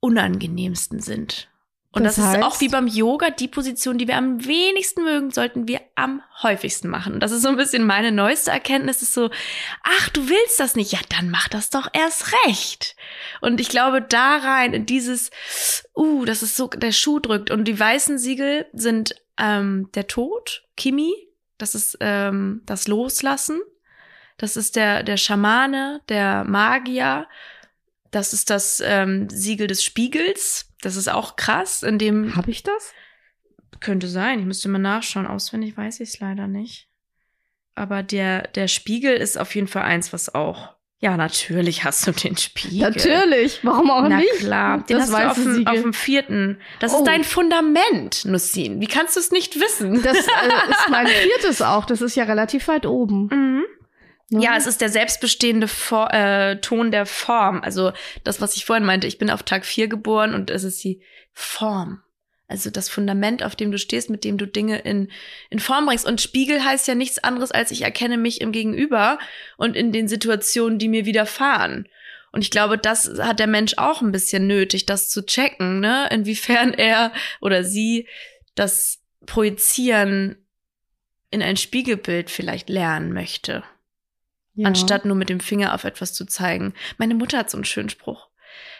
[0.00, 1.48] unangenehmsten sind.
[1.94, 2.42] Und das, Das ist heißt?
[2.42, 6.88] auch wie beim Yoga, die Position, die wir am wenigsten mögen, sollten wir am häufigsten
[6.88, 7.12] machen.
[7.12, 9.30] Und das ist so ein bisschen meine neueste Erkenntnis, ist so,
[9.82, 12.96] ach, du willst das nicht, ja, dann mach das doch erst recht.
[13.42, 15.30] Und ich glaube, da rein in dieses,
[15.94, 17.50] uh, das ist so, der Schuh drückt.
[17.50, 21.12] Und die weißen Siegel sind ähm, der Tod, Kimi,
[21.58, 23.60] das ist ähm, das Loslassen,
[24.38, 27.28] das ist der, der Schamane, der Magier,
[28.12, 30.66] das ist das ähm, Siegel des Spiegels.
[30.82, 32.92] Das ist auch krass, in dem Habe ich das?
[33.80, 34.38] könnte sein.
[34.38, 35.26] Ich müsste mal nachschauen.
[35.26, 36.88] Auswendig weiß ich es leider nicht.
[37.74, 40.74] Aber der, der Spiegel ist auf jeden Fall eins, was auch.
[41.00, 42.78] Ja, natürlich hast du den Spiegel.
[42.90, 44.30] Natürlich, warum auch Na nicht?
[44.38, 46.60] klar, den das hast du auf dem, auf dem vierten.
[46.78, 46.98] Das Oh.
[46.98, 48.80] ist dein Fundament, Nussin.
[48.80, 50.00] Wie kannst du es nicht wissen?
[50.02, 50.20] Das äh,
[50.70, 53.26] ist mein viertes auch, das ist ja relativ weit oben.
[53.32, 53.64] Mhm.
[54.30, 57.60] Ja, es ist der selbstbestehende For äh, Ton der Form.
[57.62, 57.92] Also
[58.24, 61.02] das, was ich vorhin meinte, ich bin auf Tag vier geboren und es ist die
[61.32, 62.02] Form.
[62.48, 65.10] Also das Fundament, auf dem du stehst, mit dem du Dinge in,
[65.48, 66.06] in Form bringst.
[66.06, 69.18] Und Spiegel heißt ja nichts anderes, als ich erkenne mich im Gegenüber
[69.56, 71.88] und in den Situationen, die mir widerfahren.
[72.30, 76.08] Und ich glaube, das hat der Mensch auch ein bisschen nötig, das zu checken, ne?
[76.10, 78.06] Inwiefern er oder sie
[78.54, 80.36] das Projizieren
[81.30, 83.62] in ein Spiegelbild vielleicht lernen möchte.
[84.54, 84.66] Ja.
[84.66, 86.74] Anstatt nur mit dem Finger auf etwas zu zeigen.
[86.98, 88.28] Meine Mutter hat so einen schönen Spruch.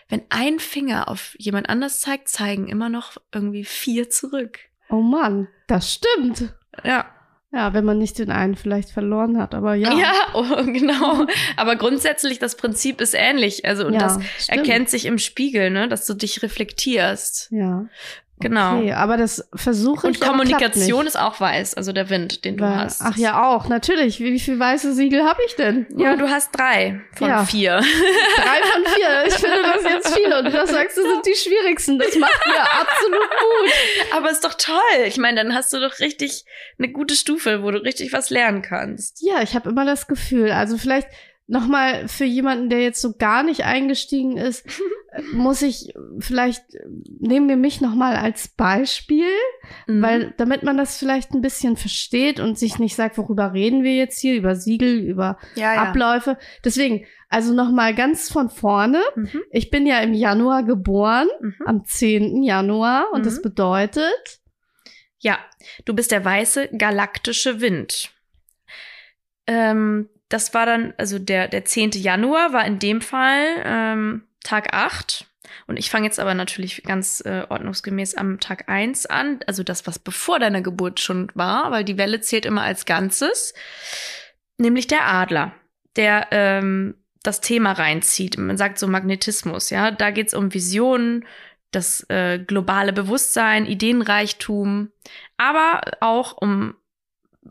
[0.09, 4.59] Wenn ein Finger auf jemand anders zeigt, zeigen immer noch irgendwie vier zurück.
[4.91, 6.53] Oh Mann, das stimmt.
[6.85, 7.07] Ja.
[7.55, 9.93] Ja, wenn man nicht den einen vielleicht verloren hat, aber ja.
[9.93, 11.27] Ja, oh, genau.
[11.57, 13.67] Aber grundsätzlich, das Prinzip ist ähnlich.
[13.67, 14.59] Also, und Ja, das stimmt.
[14.59, 17.49] erkennt sich im Spiegel, ne, dass du dich reflektierst.
[17.51, 17.85] Ja.
[18.43, 18.79] Genau.
[18.79, 20.21] Okay, aber das versuche Und ich.
[20.21, 23.01] klappt Kommunikation ist auch weiß, also der Wind, den du Weil- hast.
[23.03, 24.21] Ach ja, auch, natürlich.
[24.21, 25.87] Wie, wie viele weiße Siegel habe ich denn?
[25.97, 27.45] Ja, du hast drei von Ja.
[27.45, 27.77] vier.
[28.37, 29.25] Drei von vier.
[29.29, 30.33] Ich finde das jetzt viel.
[30.33, 31.99] Und das sagst du, sind die schwierigsten.
[31.99, 33.73] Das macht mir absolut Mut.
[34.17, 34.77] Aber ist doch toll.
[35.07, 36.45] Ich meine, dann hast du doch richtig
[36.79, 39.23] eine gute Stufe, wo du richtig was lernen kannst.
[39.23, 40.51] Ja, ich habe immer das Gefühl.
[40.51, 41.09] Also vielleicht
[41.47, 44.65] nochmal für jemanden, der jetzt so gar nicht eingestiegen ist,
[45.35, 46.63] muss ich vielleicht,
[47.21, 49.27] nehmen wir mich nochmal als Beispiel,
[49.87, 50.03] Mhm.
[50.03, 53.95] weil damit man das vielleicht ein bisschen versteht und sich nicht sagt, worüber reden wir
[53.95, 55.83] jetzt hier, über Siegel, über ja, ja.
[55.83, 56.39] Abläufe.
[56.65, 59.01] Deswegen, also nochmal ganz von vorne.
[59.15, 59.43] Mhm.
[59.51, 61.55] Ich bin ja im Januar geboren, Mhm.
[61.67, 62.43] am 10.
[62.43, 63.25] Januar und Mhm.
[63.25, 64.41] das bedeutet,
[65.25, 65.39] Ja,
[65.85, 68.11] du bist der weiße galaktische Wind.
[69.47, 71.91] Ähm, das war dann, also der, der 10.
[71.93, 75.27] Januar war in dem Fall ähm, Tag 8.
[75.67, 79.41] Und ich fange jetzt aber natürlich ganz äh, ordnungsgemäß am Tag 1 an.
[79.47, 83.53] Also das, was bevor deiner Geburt schon war, weil die Welle zählt immer als Ganzes.
[84.57, 85.53] Nämlich der Adler,
[85.97, 88.39] der ähm, das Thema reinzieht.
[88.39, 89.91] Man sagt so Magnetismus, ja.
[89.91, 91.27] Da geht's um Visionen,
[91.71, 94.91] das äh, globale Bewusstsein, Ideenreichtum,
[95.37, 96.75] aber auch um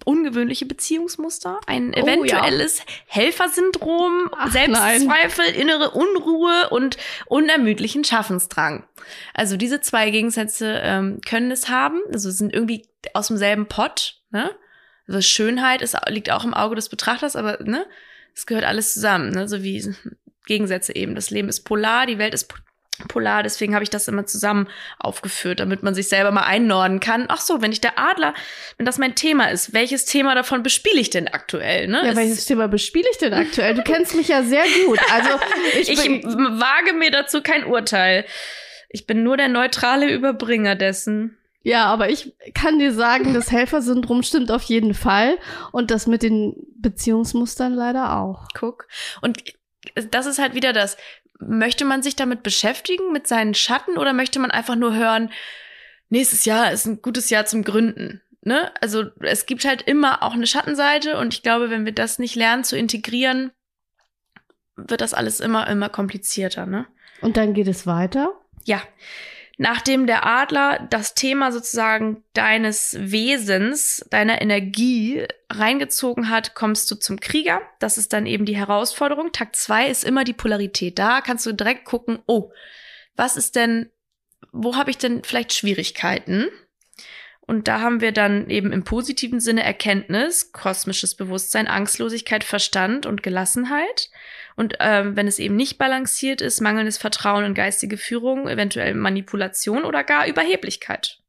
[0.06, 2.04] ungewöhnliche Beziehungsmuster, ein Oh, ja.
[2.04, 8.86] eventuelles Helfersyndrom, Ach, Selbstzweifel, innere Unruhe und unermüdlichen Schaffensdrang.
[9.34, 14.21] Also diese zwei Gegensätze ähm, können es haben, also sind irgendwie aus demselben Pott.
[14.32, 14.51] Ne?
[15.08, 17.86] Also Schönheit ist, liegt auch im Auge des Betrachters, aber ne,
[18.34, 19.47] es gehört alles zusammen, ne?
[19.47, 19.93] so wie
[20.45, 21.15] Gegensätze eben.
[21.15, 22.54] Das Leben ist polar, die Welt ist
[23.07, 24.67] polar, deswegen habe ich das immer zusammen
[24.99, 27.25] aufgeführt, damit man sich selber mal einnorden kann.
[27.29, 28.33] Ach so, wenn ich der Adler,
[28.77, 31.87] wenn das mein Thema ist, welches Thema davon bespiele ich denn aktuell?
[31.87, 32.01] Ne?
[32.03, 33.73] ja, Es- welches Thema bespiele ich denn aktuell?
[33.75, 34.99] Du kennst mich ja sehr gut.
[35.11, 35.29] Also
[35.79, 38.25] ich, ich wage mir dazu kein Urteil.
[38.89, 41.37] Ich bin nur der neutrale Überbringer dessen.
[41.63, 45.37] ja, aber ich kann dir sagen, das Helfersyndrom stimmt auf jeden Fall
[45.71, 48.47] und das mit den Beziehungsmustern leider auch.
[48.53, 48.87] Guck.
[49.21, 49.43] Und
[50.11, 50.97] das ist halt wieder das.
[51.41, 55.32] Möchte man sich damit beschäftigen, mit seinen Schatten, oder möchte man einfach nur hören,
[56.10, 58.21] nächstes Jahr ist ein gutes Jahr zum Gründen?
[58.43, 58.71] Ne?
[58.82, 62.36] Also es gibt halt immer auch eine Schattenseite und ich glaube, wenn wir das nicht
[62.36, 63.51] lernen zu integrieren,
[64.75, 66.88] wird das alles immer, immer komplizierter, ne?
[67.21, 68.34] Und dann geht es weiter.
[68.63, 68.82] Ja,
[69.57, 77.19] nachdem der Adler das Thema sozusagen deines Wesens, deiner Energie reingezogen hat, kommst du zum
[77.19, 77.61] Krieger.
[77.79, 79.31] Das ist dann eben die Herausforderung.
[79.31, 80.97] Tag zwei ist immer die Polarität.
[80.97, 82.51] Da kannst du direkt gucken, oh,
[83.15, 83.89] was ist denn,
[84.51, 86.47] wo habe ich denn vielleicht Schwierigkeiten?
[87.41, 93.23] Und da haben wir dann eben im positiven Sinne Erkenntnis, kosmisches Bewusstsein, Angstlosigkeit, Verstand und
[93.23, 94.09] Gelassenheit.
[94.55, 99.83] Und ähm, wenn es eben nicht balanciert ist, mangelndes Vertrauen in geistige Führung, eventuell Manipulation
[99.83, 101.19] oder gar Überheblichkeit.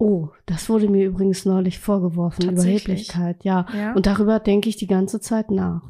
[0.00, 2.50] Oh, das wurde mir übrigens neulich vorgeworfen?
[2.50, 3.66] Überheblichkeit, ja.
[3.76, 3.92] Ja.
[3.94, 5.82] Und darüber denke ich die ganze Zeit nach.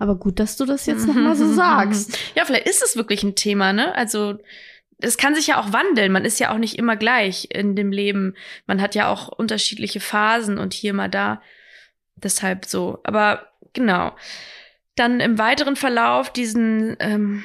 [0.00, 2.18] Aber gut, dass du das jetzt nochmal so sagst.
[2.34, 3.94] Ja, vielleicht ist es wirklich ein Thema, ne?
[3.94, 4.34] Also
[4.98, 6.12] es kann sich ja auch wandeln.
[6.12, 8.34] Man ist ja auch nicht immer gleich in dem Leben.
[8.66, 11.40] Man hat ja auch unterschiedliche Phasen und hier mal da.
[12.16, 13.00] Deshalb so.
[13.04, 14.12] Aber genau.
[14.94, 17.44] Dann im weiteren Verlauf diesen, ähm,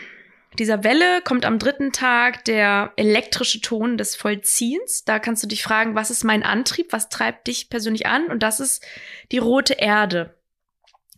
[0.59, 5.03] dieser Welle kommt am dritten Tag der elektrische Ton des Vollziehens.
[5.05, 6.91] Da kannst du dich fragen, was ist mein Antrieb?
[6.91, 8.27] Was treibt dich persönlich an?
[8.27, 8.85] Und das ist
[9.31, 10.36] die rote Erde.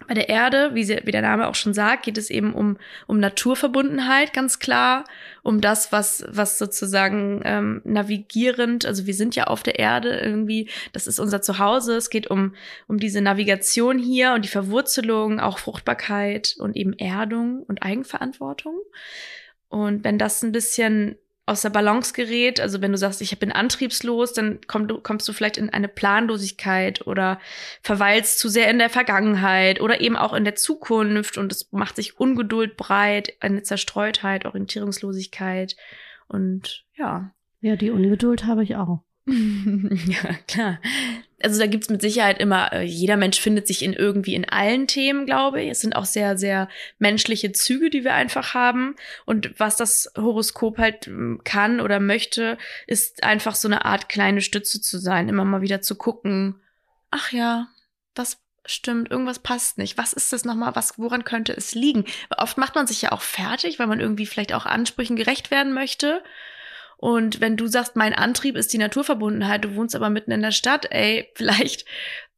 [0.07, 2.77] Bei der Erde, wie, sie, wie der Name auch schon sagt, geht es eben um,
[3.05, 5.03] um Naturverbundenheit, ganz klar,
[5.43, 10.69] um das, was, was sozusagen ähm, navigierend, also wir sind ja auf der Erde irgendwie,
[10.93, 12.55] das ist unser Zuhause, es geht um,
[12.87, 18.75] um diese Navigation hier und die Verwurzelung, auch Fruchtbarkeit und eben Erdung und Eigenverantwortung.
[19.67, 21.17] Und wenn das ein bisschen
[21.49, 25.33] aus der Balance gerät, also wenn du sagst, ich bin antriebslos, dann komm, kommst du
[25.33, 27.39] vielleicht in eine Planlosigkeit oder
[27.81, 31.95] verweilst zu sehr in der Vergangenheit oder eben auch in der Zukunft und es macht
[31.95, 35.75] sich Ungeduld breit, eine Zerstreutheit, Orientierungslosigkeit
[36.27, 37.31] und ja.
[37.61, 39.01] Ja, die Ungeduld habe ich auch.
[39.25, 40.79] ja, klar.
[41.41, 44.87] Also da gibt's mit Sicherheit immer, äh, jeder Mensch findet sich in irgendwie in allen
[44.87, 45.69] Themen, glaube ich.
[45.69, 48.95] Es sind auch sehr, sehr menschliche Züge, die wir einfach haben.
[49.25, 54.41] Und was das Horoskop halt ähm, kann oder möchte, ist einfach so eine Art kleine
[54.41, 56.61] Stütze zu sein, immer mal wieder zu gucken,
[57.11, 57.67] ach ja,
[58.13, 59.97] das stimmt, irgendwas passt nicht.
[59.97, 60.75] Was ist das nochmal?
[60.75, 62.05] Was, woran könnte es liegen?
[62.37, 65.73] Oft macht man sich ja auch fertig, weil man irgendwie vielleicht auch Ansprüchen gerecht werden
[65.73, 66.21] möchte.
[66.99, 70.51] Und wenn du sagst, mein Antrieb ist die Naturverbundenheit, du wohnst aber mitten in der
[70.51, 71.85] Stadt, ey, vielleicht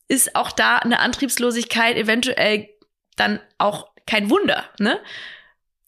[0.08, 2.70] ist auch da eine Antriebslosigkeit eventuell
[3.16, 5.00] dann auch kein Wunder, ne?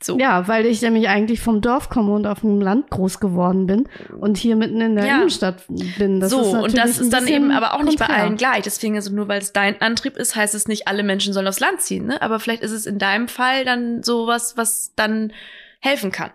[0.01, 0.17] So.
[0.17, 3.87] Ja, weil ich nämlich eigentlich vom Dorf komme und auf dem Land groß geworden bin
[4.19, 5.15] und hier mitten in der ja.
[5.17, 5.63] Innenstadt
[5.97, 6.19] bin.
[6.19, 8.63] Das so, und das ist dann eben aber auch nicht bei allen gleich.
[8.63, 11.61] Deswegen, also nur weil es dein Antrieb ist, heißt es nicht, alle Menschen sollen aufs
[11.61, 12.07] Land ziehen.
[12.07, 12.21] Ne?
[12.21, 15.31] Aber vielleicht ist es in deinem Fall dann sowas, was dann
[15.79, 16.31] helfen kann.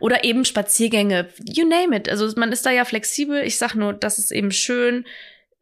[0.00, 2.08] Oder eben Spaziergänge, you name it.
[2.08, 3.42] Also man ist da ja flexibel.
[3.42, 5.04] Ich sag nur, das ist eben schön,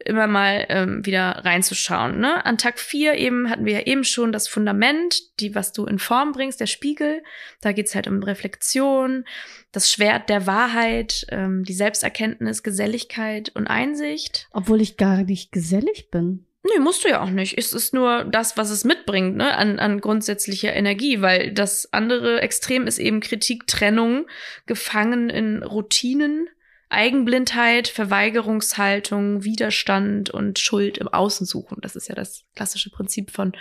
[0.05, 2.21] immer mal ähm, wieder reinzuschauen.
[2.21, 2.45] Ne?
[2.45, 5.99] An Tag vier eben hatten wir ja eben schon das Fundament, die, was du in
[5.99, 7.23] Form bringst, der Spiegel.
[7.61, 9.25] Da geht's halt um Reflexion,
[9.73, 14.49] das Schwert der Wahrheit, ähm, die Selbsterkenntnis, Geselligkeit und Einsicht.
[14.53, 16.47] Obwohl ich gar nicht gesellig bin.
[16.69, 17.57] Nee, musst du ja auch nicht.
[17.57, 22.41] Es ist nur das, was es mitbringt, ne, an, an grundsätzlicher Energie, weil das andere
[22.41, 24.27] Extrem ist eben Kritik, Trennung,
[24.67, 26.49] gefangen in Routinen,
[26.91, 31.79] Eigenblindheit, Verweigerungshaltung, Widerstand und Schuld im Außen suchen.
[31.81, 33.53] Das ist ja das klassische Prinzip von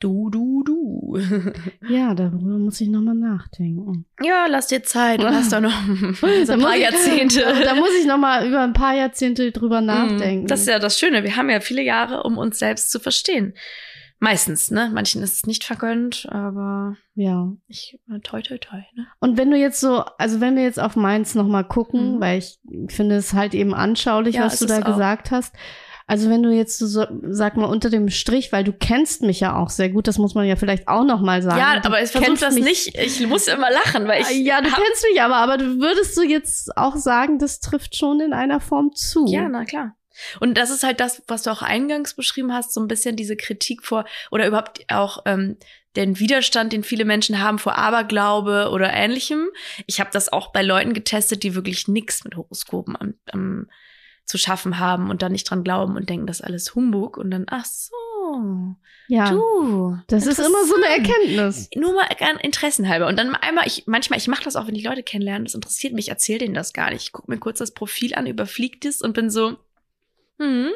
[0.00, 1.18] Du, du, du.
[1.88, 4.06] ja, darüber muss ich nochmal nachdenken.
[4.22, 5.20] Ja, lass dir Zeit.
[5.20, 7.40] Du hast doch noch ein paar Jahrzehnte.
[7.40, 9.86] Ich, da muss ich nochmal über ein paar Jahrzehnte drüber mhm.
[9.86, 10.46] nachdenken.
[10.46, 11.24] Das ist ja das Schöne.
[11.24, 13.54] Wir haben ja viele Jahre, um uns selbst zu verstehen.
[14.20, 14.90] Meistens, ne?
[14.92, 17.52] Manchen ist es nicht vergönnt, aber ja.
[17.68, 19.06] Ich äh, toi toi toi, ne?
[19.20, 22.20] Und wenn du jetzt so, also wenn wir jetzt auf Mainz nochmal gucken, mhm.
[22.20, 22.58] weil ich
[22.88, 25.54] finde es halt eben anschaulich, ja, was du da gesagt hast.
[26.08, 29.54] Also wenn du jetzt so, sag mal unter dem Strich, weil du kennst mich ja
[29.56, 31.58] auch sehr gut, das muss man ja vielleicht auch noch mal sagen.
[31.58, 32.98] Ja, aber ich versuche das mich, nicht.
[32.98, 36.22] Ich muss immer lachen, weil ich ja, du kennst mich aber, aber du würdest du
[36.22, 39.26] jetzt auch sagen, das trifft schon in einer Form zu.
[39.28, 39.96] Ja, na klar.
[40.40, 43.36] Und das ist halt das, was du auch eingangs beschrieben hast, so ein bisschen diese
[43.36, 45.58] Kritik vor oder überhaupt auch ähm,
[45.94, 49.48] den Widerstand, den viele Menschen haben vor Aberglaube oder ähnlichem.
[49.86, 53.66] Ich habe das auch bei Leuten getestet, die wirklich nichts mit Horoskopen am, am
[54.28, 57.30] zu schaffen haben und dann nicht dran glauben und denken, das ist alles Humbug und
[57.30, 58.76] dann, ach so.
[59.08, 59.30] Ja.
[59.30, 59.98] Du.
[60.06, 61.70] Das ist immer so eine Erkenntnis.
[61.74, 62.06] Nur mal
[62.42, 63.06] interessenhalber.
[63.06, 65.94] Und dann einmal, ich, manchmal, ich mache das auch, wenn ich Leute kennenlerne, das interessiert
[65.94, 67.04] mich, ich erzähle denen das gar nicht.
[67.04, 69.56] Ich gucke mir kurz das Profil an, überfliegt es und bin so,
[70.38, 70.72] hm,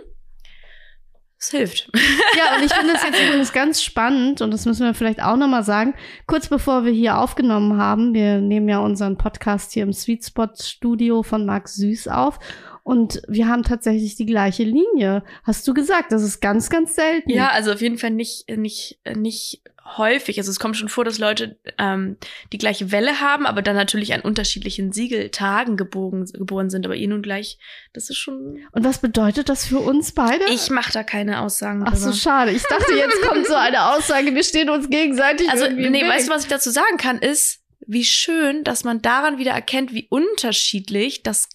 [1.42, 1.90] es hilft.
[2.38, 5.36] Ja, und ich finde es jetzt übrigens ganz spannend und das müssen wir vielleicht auch
[5.36, 5.94] nochmal sagen.
[6.26, 10.48] Kurz bevor wir hier aufgenommen haben, wir nehmen ja unseren Podcast hier im Sweet Spot
[10.58, 12.38] Studio von Marc Süß auf
[12.84, 15.22] und wir haben tatsächlich die gleiche Linie.
[15.44, 17.30] Hast du gesagt, das ist ganz, ganz selten.
[17.30, 19.62] Ja, also auf jeden Fall nicht, nicht, nicht
[19.96, 20.38] häufig.
[20.38, 22.16] Also es kommt schon vor, dass Leute ähm,
[22.52, 26.84] die gleiche Welle haben, aber dann natürlich an unterschiedlichen Siegeltagen gebogen, geboren sind.
[26.84, 27.58] Aber ihr nun gleich,
[27.92, 28.58] das ist schon.
[28.72, 30.44] Und was bedeutet das für uns beide?
[30.50, 31.84] Ich mache da keine Aussagen.
[31.86, 32.50] Ach so, schade.
[32.50, 35.48] Ich dachte, jetzt kommt so eine Aussage, wir stehen uns gegenseitig.
[35.50, 39.38] Also, nee, weißt du, was ich dazu sagen kann, ist, wie schön, dass man daran
[39.38, 41.48] wieder erkennt, wie unterschiedlich das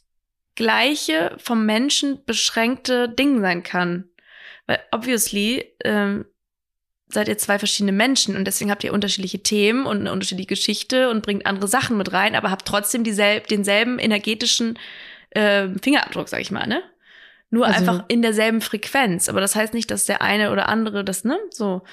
[0.57, 4.09] gleiche vom Menschen beschränkte Ding sein kann.
[4.65, 6.25] Weil obviously ähm,
[7.07, 11.09] seid ihr zwei verschiedene Menschen und deswegen habt ihr unterschiedliche Themen und eine unterschiedliche Geschichte
[11.09, 14.77] und bringt andere Sachen mit rein, aber habt trotzdem dieselb, denselben energetischen
[15.29, 16.83] äh, Fingerabdruck, sag ich mal, ne?
[17.49, 19.29] Nur also, einfach in derselben Frequenz.
[19.29, 21.39] Aber das heißt nicht, dass der eine oder andere das, ne?
[21.49, 21.83] So.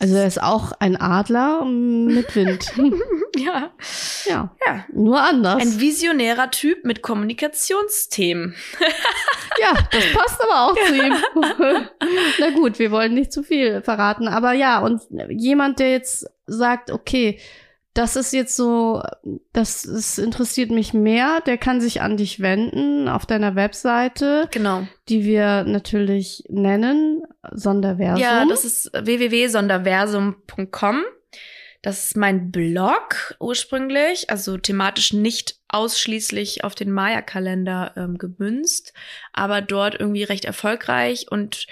[0.00, 2.72] Also er ist auch ein Adler mit Wind.
[3.36, 3.72] ja.
[4.26, 4.54] Ja.
[4.64, 4.84] Ja.
[4.92, 5.60] Nur anders.
[5.60, 8.54] Ein visionärer Typ mit Kommunikationsthemen.
[9.60, 11.16] ja, das passt aber auch zu ihm.
[12.38, 14.28] Na gut, wir wollen nicht zu viel verraten.
[14.28, 17.40] Aber ja, und jemand, der jetzt sagt, okay,
[17.98, 19.02] das ist jetzt so,
[19.52, 21.40] das ist, interessiert mich mehr.
[21.44, 24.46] Der kann sich an dich wenden auf deiner Webseite.
[24.52, 24.86] Genau.
[25.08, 28.22] Die wir natürlich nennen, Sonderversum.
[28.22, 31.02] Ja, das ist www.sonderversum.com.
[31.82, 38.92] Das ist mein Blog ursprünglich, also thematisch nicht ausschließlich auf den Maya-Kalender ähm, gemünzt,
[39.32, 41.66] aber dort irgendwie recht erfolgreich und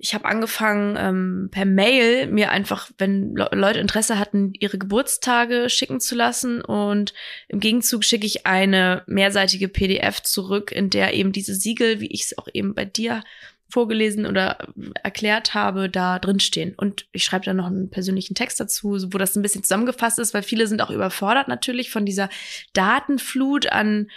[0.00, 5.68] ich habe angefangen, ähm, per Mail mir einfach, wenn Le Leute Interesse hatten, ihre Geburtstage
[5.68, 6.60] schicken zu lassen.
[6.60, 7.14] Und
[7.48, 12.24] im Gegenzug schicke ich eine mehrseitige PDF zurück, in der eben diese Siegel, wie ich
[12.24, 13.24] es auch eben bei dir
[13.70, 14.68] vorgelesen oder
[15.02, 16.74] erklärt habe, da drinstehen.
[16.76, 20.32] Und ich schreibe da noch einen persönlichen Text dazu, wo das ein bisschen zusammengefasst ist,
[20.32, 22.30] weil viele sind auch überfordert natürlich von dieser
[22.72, 24.10] Datenflut an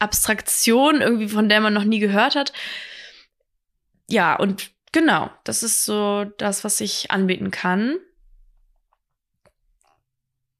[0.00, 2.52] Abstraktion, irgendwie von der man noch nie gehört hat
[4.10, 7.96] ja, und genau, das ist so das, was ich anbieten kann.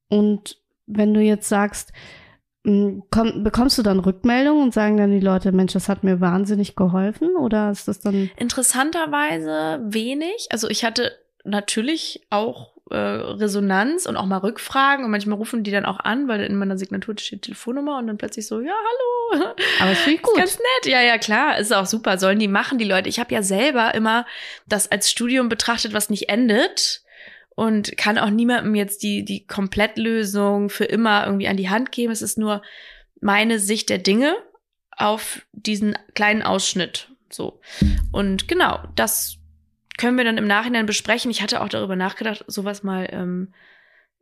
[0.09, 1.93] Und wenn du jetzt sagst,
[2.64, 6.20] hm, komm, bekommst du dann Rückmeldungen und sagen dann die Leute, Mensch, das hat mir
[6.20, 7.37] wahnsinnig geholfen?
[7.37, 8.31] Oder ist das dann.
[8.37, 10.49] Interessanterweise wenig.
[10.51, 11.12] Also ich hatte
[11.45, 16.28] natürlich auch äh, Resonanz und auch mal Rückfragen und manchmal rufen die dann auch an,
[16.28, 19.55] weil in meiner Signatur steht Telefonnummer und dann plötzlich so, ja, hallo.
[19.80, 20.36] Aber es finde ich gut.
[20.36, 20.93] Ganz nett.
[20.93, 21.59] Ja, ja, klar.
[21.59, 22.18] Ist auch super.
[22.18, 23.09] Sollen die machen, die Leute.
[23.09, 24.26] Ich habe ja selber immer
[24.66, 27.03] das als Studium betrachtet, was nicht endet
[27.51, 32.12] und kann auch niemandem jetzt die, die Komplettlösung für immer irgendwie an die Hand geben.
[32.12, 32.62] Es ist nur
[33.20, 34.34] meine Sicht der Dinge
[34.97, 37.09] auf diesen kleinen Ausschnitt.
[37.30, 37.61] So.
[38.12, 39.39] Und genau, das
[40.01, 41.30] können wir dann im Nachhinein besprechen.
[41.30, 43.53] Ich hatte auch darüber nachgedacht, sowas mal ähm,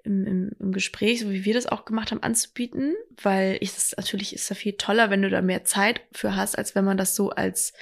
[0.02, 3.94] im, im, im Gespräch, so wie wir das auch gemacht haben, anzubieten, weil ich das
[3.96, 6.96] natürlich ist ja viel toller, wenn du da mehr Zeit für hast, als wenn man
[6.96, 7.74] das so als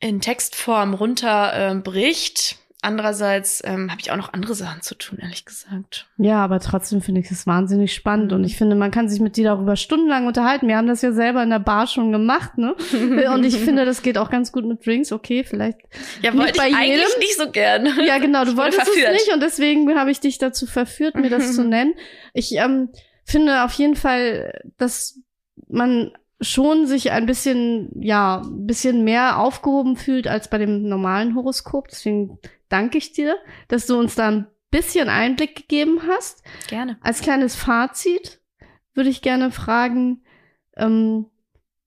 [0.00, 2.52] in Textform runterbricht.
[2.52, 6.08] Ähm, Andererseits ähm, habe ich auch noch andere Sachen zu tun, ehrlich gesagt.
[6.16, 9.36] Ja, aber trotzdem finde ich es wahnsinnig spannend und ich finde, man kann sich mit
[9.36, 10.68] dir darüber stundenlang unterhalten.
[10.68, 12.74] Wir haben das ja selber in der Bar schon gemacht, ne?
[13.34, 15.12] und ich finde, das geht auch ganz gut mit Drinks.
[15.12, 15.80] Okay, vielleicht
[16.22, 16.76] ja, nicht bei ich jedem.
[16.76, 17.86] eigentlich nicht so gern.
[18.06, 19.08] Ja, genau, du wolltest verführt.
[19.12, 21.92] es nicht und deswegen habe ich dich dazu verführt, mir das zu nennen.
[22.32, 22.88] Ich ähm,
[23.26, 25.20] finde auf jeden Fall, dass
[25.68, 31.34] man schon sich ein bisschen, ja, ein bisschen mehr aufgehoben fühlt als bei dem normalen
[31.34, 31.88] Horoskop.
[31.88, 33.36] Deswegen danke ich dir,
[33.68, 36.42] dass du uns da ein bisschen Einblick gegeben hast.
[36.68, 36.98] Gerne.
[37.00, 38.40] Als kleines Fazit
[38.94, 40.22] würde ich gerne fragen,
[40.76, 41.26] ähm,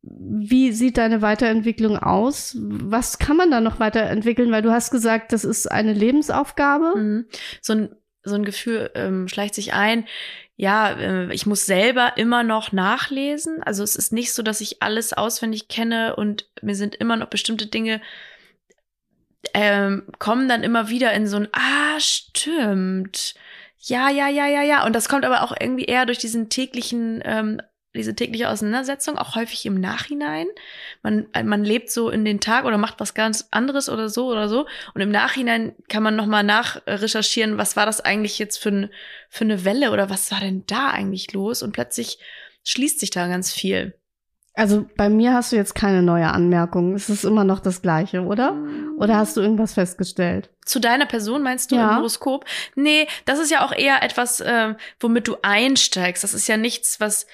[0.04, 2.58] wie sieht deine Weiterentwicklung aus?
[2.60, 4.52] Was kann man da noch weiterentwickeln?
[4.52, 6.98] Weil du hast gesagt, das ist eine Lebensaufgabe.
[6.98, 7.26] Mhm.
[7.62, 10.06] So ein so ein Gefühl ähm, schleicht sich ein.
[10.62, 13.64] Ja, äh, ich muss selber immer noch nachlesen.
[13.64, 17.30] Also es ist nicht so, dass ich alles auswendig kenne und mir sind immer noch
[17.30, 18.00] bestimmte Dinge
[19.56, 23.34] ähm, kommen dann immer wieder in so ein, ah, stimmt.
[23.80, 24.86] Ja, ja, ja, ja, ja.
[24.86, 27.60] Und das kommt aber auch irgendwie eher durch diesen täglichen, ähm,
[27.96, 30.48] diese tägliche Auseinandersetzung, auch häufig im Nachhinein.
[31.04, 34.32] Man, äh, man lebt so in den Tag oder macht was ganz anderes oder so
[34.32, 34.66] oder so.
[34.94, 38.90] Und im Nachhinein kann man nochmal nachrecherchieren, was war das eigentlich jetzt für, ein,
[39.30, 41.64] für eine Welle oder was war denn da eigentlich los?
[41.64, 42.20] Und plötzlich
[42.64, 43.94] schließt sich da ganz viel.
[44.54, 46.94] Also bei mir hast du jetzt keine neue Anmerkung.
[46.94, 48.58] Es ist immer noch das Gleiche, oder?
[48.98, 50.50] Oder hast du irgendwas festgestellt?
[50.66, 51.90] Zu deiner Person meinst du ja.
[51.90, 52.46] im Horoskop?
[52.76, 56.24] Nee, das ist ja auch eher etwas, äh, womit du einsteigst.
[56.24, 57.28] Das ist ja nichts, was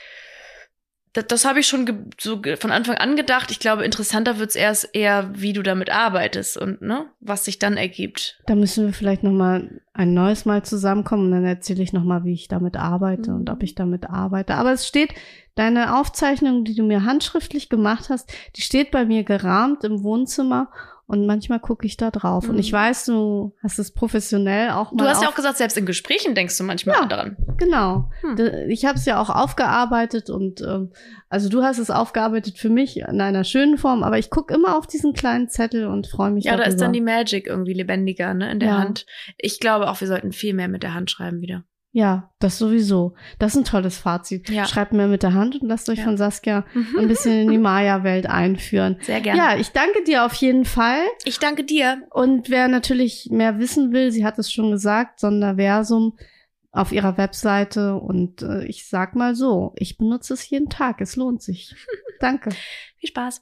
[1.17, 3.49] das, das habe ich schon so von Anfang an gedacht.
[3.49, 7.75] Ich glaube, interessanter wird's erst eher, wie du damit arbeitest und ne, was sich dann
[7.75, 8.39] ergibt.
[8.45, 12.03] Da müssen wir vielleicht noch mal ein neues Mal zusammenkommen und dann erzähle ich noch
[12.03, 13.37] mal, wie ich damit arbeite mhm.
[13.37, 14.55] und ob ich damit arbeite.
[14.55, 15.13] Aber es steht
[15.55, 20.69] deine Aufzeichnung, die du mir handschriftlich gemacht hast, die steht bei mir gerahmt im Wohnzimmer
[21.07, 22.43] und manchmal gucke ich da drauf.
[22.43, 22.49] Mhm.
[22.51, 22.77] Und ich mhm.
[22.77, 25.03] weiß, du hast es professionell auch mal.
[25.03, 27.37] Du hast ja auch gesagt, selbst in Gesprächen denkst du manchmal ja, daran.
[27.57, 28.09] Genau.
[28.21, 28.69] Hm.
[28.69, 30.91] Ich habe es ja auch aufgearbeitet und ähm,
[31.29, 34.77] also du hast es aufgearbeitet für mich in einer schönen Form, aber ich gucke immer
[34.77, 36.43] auf diesen kleinen Zettel und freue mich.
[36.43, 36.65] Ja, darüber.
[36.65, 38.77] da ist dann die Magic irgendwie lebendiger, ne, in der ja.
[38.77, 39.05] Hand.
[39.37, 41.63] Ich glaube auch, wir sollten viel mehr mit der Hand schreiben wieder.
[41.97, 43.15] Ja, das sowieso.
[43.39, 44.51] Das ist ein tolles Fazit.
[44.51, 44.67] Ja.
[44.67, 46.03] Schreibt mir mit der Hand und lasst euch ja.
[46.03, 46.63] von Saskia
[46.95, 48.97] ein bisschen in die Maya-Welt einführen.
[49.01, 49.39] Sehr gerne.
[49.39, 50.99] Ja, ich danke dir auf jeden Fall.
[51.25, 52.03] Ich danke dir.
[52.11, 56.15] Und wer natürlich mehr wissen will, sie hat es schon gesagt, Sonderversum
[56.71, 57.95] auf ihrer Webseite.
[57.95, 61.01] Und äh, ich sag mal so, ich benutze es jeden Tag.
[61.01, 61.73] Es lohnt sich.
[62.19, 62.51] danke.
[62.97, 63.41] Viel Spaß.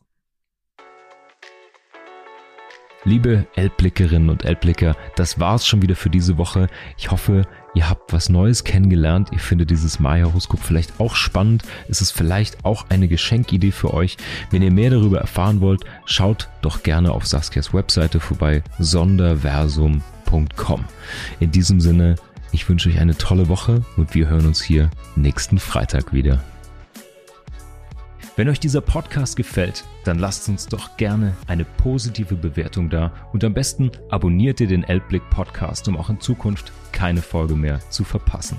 [3.04, 6.70] Liebe Elbblickerinnen und Elbblicker, das war's schon wieder für diese Woche.
[6.98, 7.44] Ich hoffe,
[7.76, 9.30] ihr habt was Neues kennengelernt.
[9.32, 11.64] Ihr findet dieses Maya-Horoskop vielleicht auch spannend.
[11.88, 14.18] Es ist vielleicht auch eine Geschenkidee für euch.
[14.50, 20.86] Wenn ihr mehr darüber erfahren wollt, schaut doch gerne auf Saskias Webseite vorbei, sonderversum.com.
[21.40, 22.16] In diesem Sinne,
[22.52, 26.44] ich wünsche euch eine tolle Woche und wir hören uns hier nächsten Freitag wieder.
[28.38, 33.46] Wenn euch dieser Podcast gefällt, dann lasst uns doch gerne eine positive Bewertung da und
[33.46, 38.04] am besten abonniert ihr den Elbblick Podcast, um auch in Zukunft keine Folge mehr zu
[38.04, 38.58] verpassen.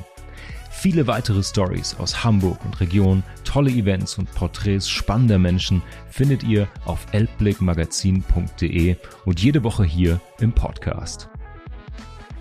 [0.71, 6.69] Viele weitere Stories aus Hamburg und Region, tolle Events und Porträts spannender Menschen findet ihr
[6.87, 8.97] auf elbblickmagazin.de
[9.27, 11.29] und jede Woche hier im Podcast.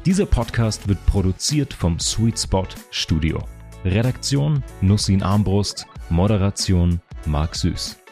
[0.05, 3.43] Dieser Podcast wird produziert vom Sweet Spot Studio.
[3.83, 8.04] Redaktion Nussin Armbrust, Moderation Marc Süß.